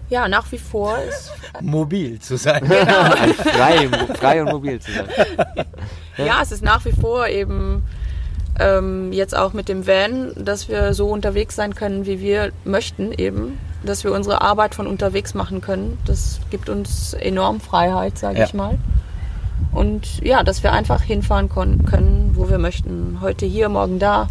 Ja, 0.09 0.29
nach 0.29 0.53
wie 0.53 0.59
vor 0.59 0.99
ist 0.99 1.33
Mobil 1.61 2.20
zu 2.20 2.37
sein. 2.37 2.64
Frei, 2.66 3.88
frei 4.14 4.42
und 4.42 4.53
mobil 4.53 4.79
zu 4.79 4.92
sein. 4.92 5.07
Ja, 6.16 6.40
es 6.42 6.53
ist 6.53 6.62
nach 6.62 6.85
wie 6.85 6.92
vor 6.92 7.27
eben 7.27 7.83
ähm, 8.61 9.12
jetzt 9.12 9.37
auch 9.37 9.53
mit 9.53 9.68
dem 9.68 9.87
Van, 9.87 10.33
dass 10.37 10.68
wir 10.68 10.94
so 10.94 11.09
unterwegs 11.09 11.57
sein 11.57 11.75
können, 11.75 12.07
wie 12.07 12.20
wir 12.20 12.53
möchten 12.64 13.12
eben. 13.12 13.59
Dass 13.87 14.05
wir 14.05 14.12
unsere 14.12 14.42
Arbeit 14.42 14.75
von 14.75 14.87
unterwegs 14.87 15.33
machen 15.35 15.61
können. 15.61 15.99
Das 16.05 16.40
gibt 16.51 16.68
uns 16.68 17.14
enorm 17.14 17.61
Freiheit, 17.61 18.18
sage 18.18 18.40
Ja. 18.40 18.44
ich 18.46 18.55
mal. 18.55 18.79
Und 19.72 20.22
ja, 20.22 20.42
dass 20.42 20.62
wir 20.62 20.72
einfach 20.72 21.03
hinfahren 21.03 21.49
können, 21.49 22.33
wo 22.35 22.49
wir 22.51 22.59
möchten. 22.59 23.18
Heute 23.20 23.46
hier, 23.46 23.68
morgen 23.68 23.99
da. 23.99 24.29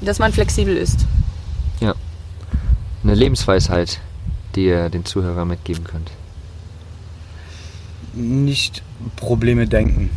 Dass 0.00 0.18
man 0.18 0.32
flexibel 0.32 0.76
ist. 0.76 1.06
Ja. 1.80 1.94
Eine 3.04 3.14
Lebensweisheit, 3.14 4.00
die 4.54 4.66
ihr 4.66 4.88
den 4.88 5.04
Zuhörern 5.04 5.48
mitgeben 5.48 5.84
könnt. 5.84 6.10
Nicht 8.14 8.82
Probleme 9.16 9.66
denken. 9.66 10.10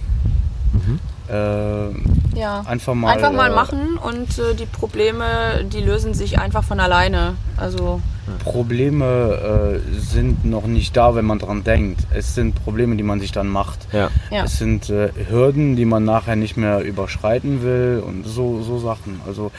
Äh, 1.30 2.38
Ja. 2.38 2.62
einfach 2.66 2.94
mal. 2.94 3.12
einfach 3.14 3.32
mal 3.32 3.52
äh, 3.52 3.56
machen 3.56 3.98
und 3.98 4.38
äh, 4.40 4.56
die 4.56 4.66
Probleme, 4.66 5.64
die 5.72 5.82
lösen 5.82 6.14
sich 6.14 6.40
einfach 6.40 6.64
von 6.64 6.80
alleine. 6.80 7.36
Also 7.58 8.02
Probleme 8.44 9.82
äh, 9.86 10.00
sind 10.00 10.46
noch 10.46 10.66
nicht 10.66 10.96
da, 10.96 11.16
wenn 11.16 11.26
man 11.26 11.40
dran 11.40 11.64
denkt. 11.64 12.02
Es 12.14 12.36
sind 12.36 12.56
Probleme, 12.64 12.96
die 12.96 13.04
man 13.04 13.20
sich 13.20 13.32
dann 13.32 13.48
macht. 13.48 13.80
Ja. 13.92 14.10
ja. 14.32 14.46
Es 14.46 14.58
sind 14.58 14.90
äh, 14.90 15.10
Hürden, 15.30 15.76
die 15.76 15.86
man 15.86 16.04
nachher 16.06 16.36
nicht 16.36 16.58
mehr 16.58 16.80
überschreiten 16.82 17.64
will 17.64 18.02
und 18.06 18.26
so, 18.26 18.62
so 18.62 18.80
Sachen. 18.80 19.22
Also 19.28 19.52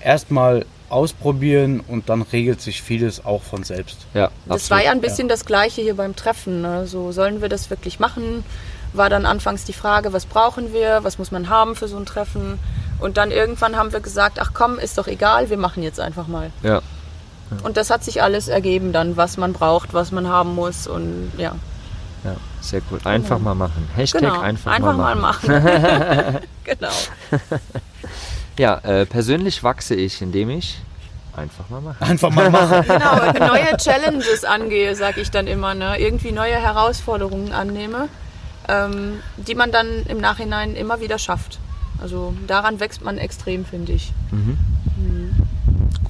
erstmal 0.00 0.64
ausprobieren 0.88 1.80
und 1.86 2.08
dann 2.08 2.22
regelt 2.22 2.60
sich 2.62 2.82
vieles 2.82 3.24
auch 3.24 3.42
von 3.42 3.62
selbst. 3.62 4.06
Ja, 4.14 4.30
Das 4.46 4.70
war 4.70 4.82
ja 4.82 4.90
ein 4.90 5.02
bisschen 5.02 5.28
das 5.28 5.44
Gleiche 5.44 5.82
hier 5.82 5.94
beim 5.94 6.16
Treffen. 6.16 6.62
Ne? 6.62 6.86
So, 6.86 7.12
sollen 7.12 7.42
wir 7.42 7.48
das 7.50 7.68
wirklich 7.68 8.00
machen? 8.00 8.42
War 8.92 9.10
dann 9.10 9.26
anfangs 9.26 9.64
die 9.64 9.72
Frage, 9.72 10.12
was 10.12 10.26
brauchen 10.26 10.72
wir? 10.72 11.04
Was 11.04 11.18
muss 11.18 11.30
man 11.30 11.48
haben 11.48 11.76
für 11.76 11.88
so 11.88 11.96
ein 11.96 12.06
Treffen? 12.06 12.58
Und 12.98 13.16
dann 13.16 13.30
irgendwann 13.30 13.76
haben 13.76 13.92
wir 13.92 14.00
gesagt, 14.00 14.38
ach 14.40 14.50
komm, 14.54 14.78
ist 14.78 14.98
doch 14.98 15.06
egal, 15.06 15.50
wir 15.50 15.58
machen 15.58 15.82
jetzt 15.82 16.00
einfach 16.00 16.26
mal. 16.26 16.50
Ja. 16.62 16.80
Und 17.62 17.76
das 17.76 17.90
hat 17.90 18.04
sich 18.04 18.22
alles 18.22 18.48
ergeben 18.48 18.92
dann, 18.92 19.16
was 19.16 19.36
man 19.36 19.52
braucht, 19.52 19.94
was 19.94 20.12
man 20.12 20.28
haben 20.28 20.54
muss 20.54 20.86
und 20.86 21.32
ja. 21.38 21.54
Ja, 22.24 22.34
sehr 22.60 22.82
cool. 22.90 22.98
Einfach 23.04 23.38
mal 23.38 23.54
machen. 23.54 23.88
Hashtag 23.94 24.22
Genau, 24.22 24.40
einfach, 24.40 24.96
mal 24.96 25.14
machen. 25.14 25.48
genau. 26.64 26.90
Ja, 28.58 28.78
äh, 28.78 29.06
persönlich 29.06 29.62
wachse 29.62 29.94
ich, 29.94 30.20
indem 30.20 30.50
ich 30.50 30.78
einfach 31.36 31.68
mal 31.68 31.80
mache. 31.80 32.04
Einfach 32.04 32.30
mal 32.30 32.50
machen. 32.50 32.82
Genau, 32.88 33.52
neue 33.52 33.76
Challenges 33.76 34.44
angehe, 34.44 34.96
sag 34.96 35.16
ich 35.16 35.30
dann 35.30 35.46
immer. 35.46 35.74
Ne? 35.76 36.00
Irgendwie 36.00 36.32
neue 36.32 36.56
Herausforderungen 36.56 37.52
annehme, 37.52 38.08
ähm, 38.68 39.20
die 39.36 39.54
man 39.54 39.72
dann 39.72 40.04
im 40.08 40.18
Nachhinein 40.20 40.74
immer 40.76 41.00
wieder 41.00 41.18
schafft. 41.18 41.58
Also 42.00 42.34
daran 42.46 42.78
wächst 42.80 43.02
man 43.04 43.18
extrem, 43.18 43.64
finde 43.64 43.92
ich. 43.92 44.12
Mhm. 44.30 44.56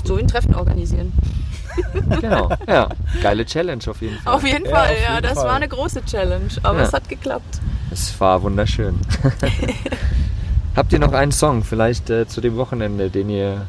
So 0.05 0.17
ein 0.17 0.29
Treffen 0.29 0.55
organisieren. 0.55 1.13
Genau. 2.21 2.51
Ja, 2.67 2.89
geile 3.23 3.47
Challenge 3.47 3.81
auf 3.87 4.01
jeden 4.03 4.19
Fall. 4.19 4.35
Auf 4.35 4.43
jeden 4.45 4.65
Ja, 4.65 4.71
Fall, 4.73 4.87
auf 4.95 5.01
ja. 5.01 5.15
jeden 5.15 5.23
Das 5.23 5.35
Fall. 5.35 5.47
war 5.47 5.55
eine 5.55 5.69
große 5.69 6.05
Challenge, 6.07 6.49
aber 6.65 6.79
Ja. 6.81 6.85
es 6.87 6.93
hat 6.93 7.09
geklappt. 7.09 7.61
Es 7.93 8.19
war 8.21 8.43
wunderschön. 8.43 8.99
Habt 10.75 10.93
ihr 10.93 10.99
noch 10.99 11.13
einen 11.13 11.31
Song 11.31 11.63
vielleicht 11.63 12.11
äh, 12.11 12.27
zu 12.27 12.41
dem 12.41 12.57
Wochenende, 12.57 13.11
den 13.11 13.31
ihr 13.31 13.67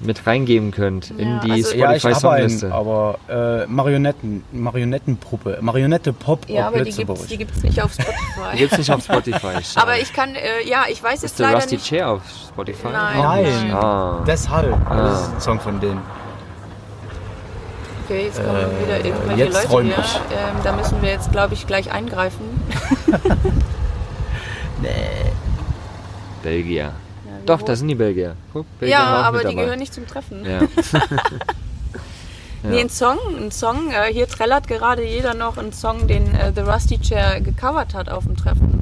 mit 0.00 0.26
reingeben 0.26 0.70
könnt 0.70 1.10
in 1.10 1.28
Ja, 1.36 1.40
die 1.40 1.50
also- 1.52 1.74
Ja, 1.76 1.88
habe 1.88 1.98
Spotify-Songliste? 1.98 2.66
einen, 2.66 2.72
aber 2.72 3.18
äh, 3.28 3.66
Marionetten, 3.66 4.44
Marionettenpuppe, 4.52 5.58
Marionette 5.60 6.12
Pop 6.12 6.48
Ja, 6.48 6.62
auf 6.62 6.66
aber 6.68 6.78
die 6.78 6.90
Lützeburg. 6.90 7.16
gibt's, 7.18 7.28
die 7.28 7.38
gibt's 7.38 7.62
nicht 7.62 7.82
auf 7.82 7.92
Die 7.96 8.02
Spotify. 8.02 8.56
gibt's 8.56 8.78
nicht 8.78 8.90
auf 8.92 9.02
Spotify. 9.04 9.56
aber 9.80 9.98
ich 9.98 10.12
kann, 10.12 10.34
äh, 10.34 10.68
ja, 10.68 10.84
ich 10.88 11.02
weiß 11.02 11.14
Ist 11.16 11.22
jetzt 11.22 11.38
der 11.40 11.46
leider 11.46 11.56
Rusty 11.60 11.74
nicht. 11.76 11.86
Chair 11.86 12.10
auf 12.10 12.22
Spotify? 12.48 12.88
Nein. 12.92 13.18
Nein, 13.22 13.72
Ah. 13.74 14.22
deshalb. 14.26 14.76
Ah. 14.88 14.96
Das 14.96 15.22
ist 15.22 15.34
ein 15.34 15.40
Song 15.40 15.60
von 15.60 15.80
denen. 15.80 16.00
Okay, 18.04 18.24
jetzt 18.26 18.36
kommen 18.42 18.56
Äh, 18.56 18.86
wieder 18.86 19.04
irgendwelche 19.04 19.44
jetzt 19.44 19.70
Leute 19.72 19.82
hier. 19.84 19.94
Ähm, 19.94 20.56
da 20.64 20.72
müssen 20.72 21.02
wir 21.02 21.10
jetzt, 21.10 21.30
glaube 21.32 21.54
ich, 21.54 21.66
gleich 21.66 21.90
eingreifen. 21.92 22.40
Belgier. 26.42 26.92
Ja, 27.48 27.56
Doch, 27.56 27.62
das 27.62 27.78
sind 27.78 27.88
die 27.88 27.94
Belgier. 27.94 28.34
Guck, 28.52 28.66
Belgier 28.78 28.96
Ja, 28.98 29.04
aber 29.22 29.38
die 29.38 29.44
dabei. 29.44 29.62
gehören 29.62 29.78
nicht 29.78 29.94
zum 29.94 30.06
Treffen. 30.06 30.44
Ja. 32.64 32.70
Nee, 32.70 32.80
ein 32.80 32.88
Song, 32.90 33.18
ein 33.40 33.52
Song. 33.52 33.90
Äh, 33.92 34.12
hier 34.12 34.26
trällert 34.26 34.66
gerade 34.66 35.04
jeder 35.06 35.32
noch 35.34 35.58
einen 35.58 35.72
Song, 35.72 36.08
den 36.08 36.34
äh, 36.34 36.52
The 36.52 36.62
Rusty 36.62 36.98
Chair 37.00 37.40
gecovert 37.40 37.94
hat 37.94 38.08
auf 38.10 38.24
dem 38.24 38.36
Treffen. 38.36 38.80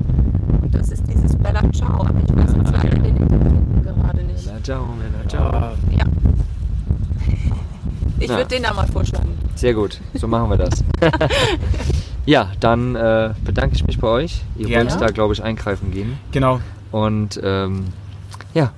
Und 0.63 0.75
das 0.75 0.89
ist 0.89 1.03
dieses 1.07 1.37
Bella 1.37 1.61
Ciao. 1.75 2.01
Aber 2.01 2.15
ich 2.27 2.35
weiß 2.35 2.55
jetzt 2.57 2.73
leider 2.73 2.97
den 2.97 3.17
Interpreten 3.19 3.83
gerade 3.85 4.23
nicht. 4.25 4.47
Bella 4.47 4.63
ciao, 4.63 4.87
bella 4.87 5.29
ciao. 5.29 5.53
Ja, 5.53 5.73
Ja. 5.99 6.05
Ich 8.19 8.29
Ja. 8.31 8.37
würde 8.39 8.49
den 8.49 8.63
da 8.63 8.73
mal 8.73 8.87
vorschlagen. 8.87 9.37
Sehr 9.57 9.75
gut, 9.75 10.01
so 10.15 10.27
machen 10.27 10.49
wir 10.49 10.57
das. 10.57 10.83
ja, 12.25 12.49
dann 12.61 12.97
äh, 12.97 13.35
bedanke 13.45 13.77
ich 13.77 13.87
mich 13.87 13.99
bei 13.99 14.09
euch. 14.09 14.41
Ihr 14.57 14.69
Gerne. 14.69 14.91
wollt 14.91 15.01
da, 15.03 15.09
glaube 15.09 15.35
ich, 15.35 15.43
eingreifen 15.43 15.93
gehen. 15.93 16.19
genau. 16.33 16.61
Und 16.93 17.39
ähm, 17.45 17.85
ja, 18.57 18.73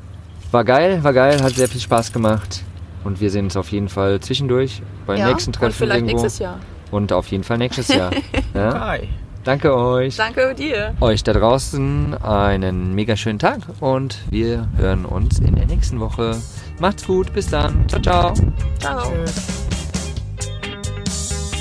war 0.50 0.64
geil, 0.64 1.04
war 1.04 1.12
geil, 1.12 1.40
hat 1.40 1.52
sehr 1.52 1.68
viel 1.68 1.80
Spaß 1.80 2.12
gemacht. 2.12 2.64
Und 3.04 3.20
wir 3.20 3.30
sehen 3.30 3.44
uns 3.44 3.56
auf 3.56 3.70
jeden 3.70 3.88
Fall 3.88 4.18
zwischendurch 4.18 4.82
beim 5.06 5.18
ja? 5.18 5.28
nächsten 5.28 5.52
Treffen 5.52 5.66
Und 5.66 5.72
vielleicht 5.74 6.00
irgendwo. 6.00 6.22
nächstes 6.22 6.40
Jahr. 6.40 6.58
Und 6.90 7.12
auf 7.12 7.28
jeden 7.28 7.44
Fall 7.44 7.58
nächstes 7.58 7.88
Jahr. 7.88 8.10
ja? 8.54 8.86
Hi. 8.88 9.08
Danke 9.44 9.74
euch. 9.74 10.16
Danke 10.16 10.52
dir. 10.54 10.94
Euch 11.00 11.22
da 11.22 11.32
draußen 11.32 12.14
einen 12.22 12.94
mega 12.94 13.16
schönen 13.16 13.38
Tag 13.38 13.60
und 13.80 14.18
wir 14.30 14.68
hören 14.76 15.04
uns 15.04 15.38
in 15.38 15.54
der 15.54 15.66
nächsten 15.66 16.00
Woche. 16.00 16.36
Macht's 16.80 17.06
gut, 17.06 17.32
bis 17.32 17.46
dann. 17.48 17.88
Ciao, 17.88 18.02
ciao. 18.02 18.34
Ciao. 18.80 19.12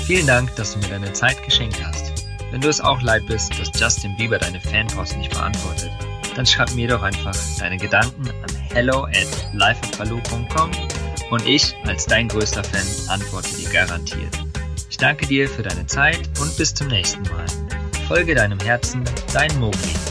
Vielen 0.06 0.26
Dank, 0.26 0.54
dass 0.56 0.74
du 0.74 0.80
mir 0.80 0.88
deine 0.88 1.12
Zeit 1.12 1.42
geschenkt 1.44 1.82
hast. 1.86 2.26
Wenn 2.50 2.60
du 2.60 2.68
es 2.68 2.80
auch 2.80 3.00
leid 3.00 3.26
bist, 3.26 3.58
dass 3.60 3.70
Justin 3.78 4.16
Bieber 4.16 4.38
deine 4.38 4.60
Fanpost 4.60 5.16
nicht 5.16 5.30
beantwortet, 5.30 5.92
dann 6.38 6.46
schreib 6.46 6.72
mir 6.74 6.86
doch 6.86 7.02
einfach 7.02 7.34
deine 7.58 7.76
Gedanken 7.76 8.28
an 8.28 8.56
hello 8.72 9.06
at 9.06 9.26
lifeatbaloo.com 9.54 10.70
und 11.30 11.46
ich, 11.46 11.74
als 11.84 12.06
dein 12.06 12.28
größter 12.28 12.62
Fan, 12.62 12.86
antworte 13.08 13.56
dir 13.56 13.68
garantiert. 13.70 14.38
Ich 14.88 14.96
danke 14.96 15.26
dir 15.26 15.48
für 15.48 15.64
deine 15.64 15.84
Zeit 15.86 16.30
und 16.40 16.56
bis 16.56 16.72
zum 16.72 16.86
nächsten 16.86 17.22
Mal. 17.22 17.46
Folge 18.06 18.36
deinem 18.36 18.60
Herzen, 18.60 19.02
dein 19.32 19.58
Mogli. 19.58 20.07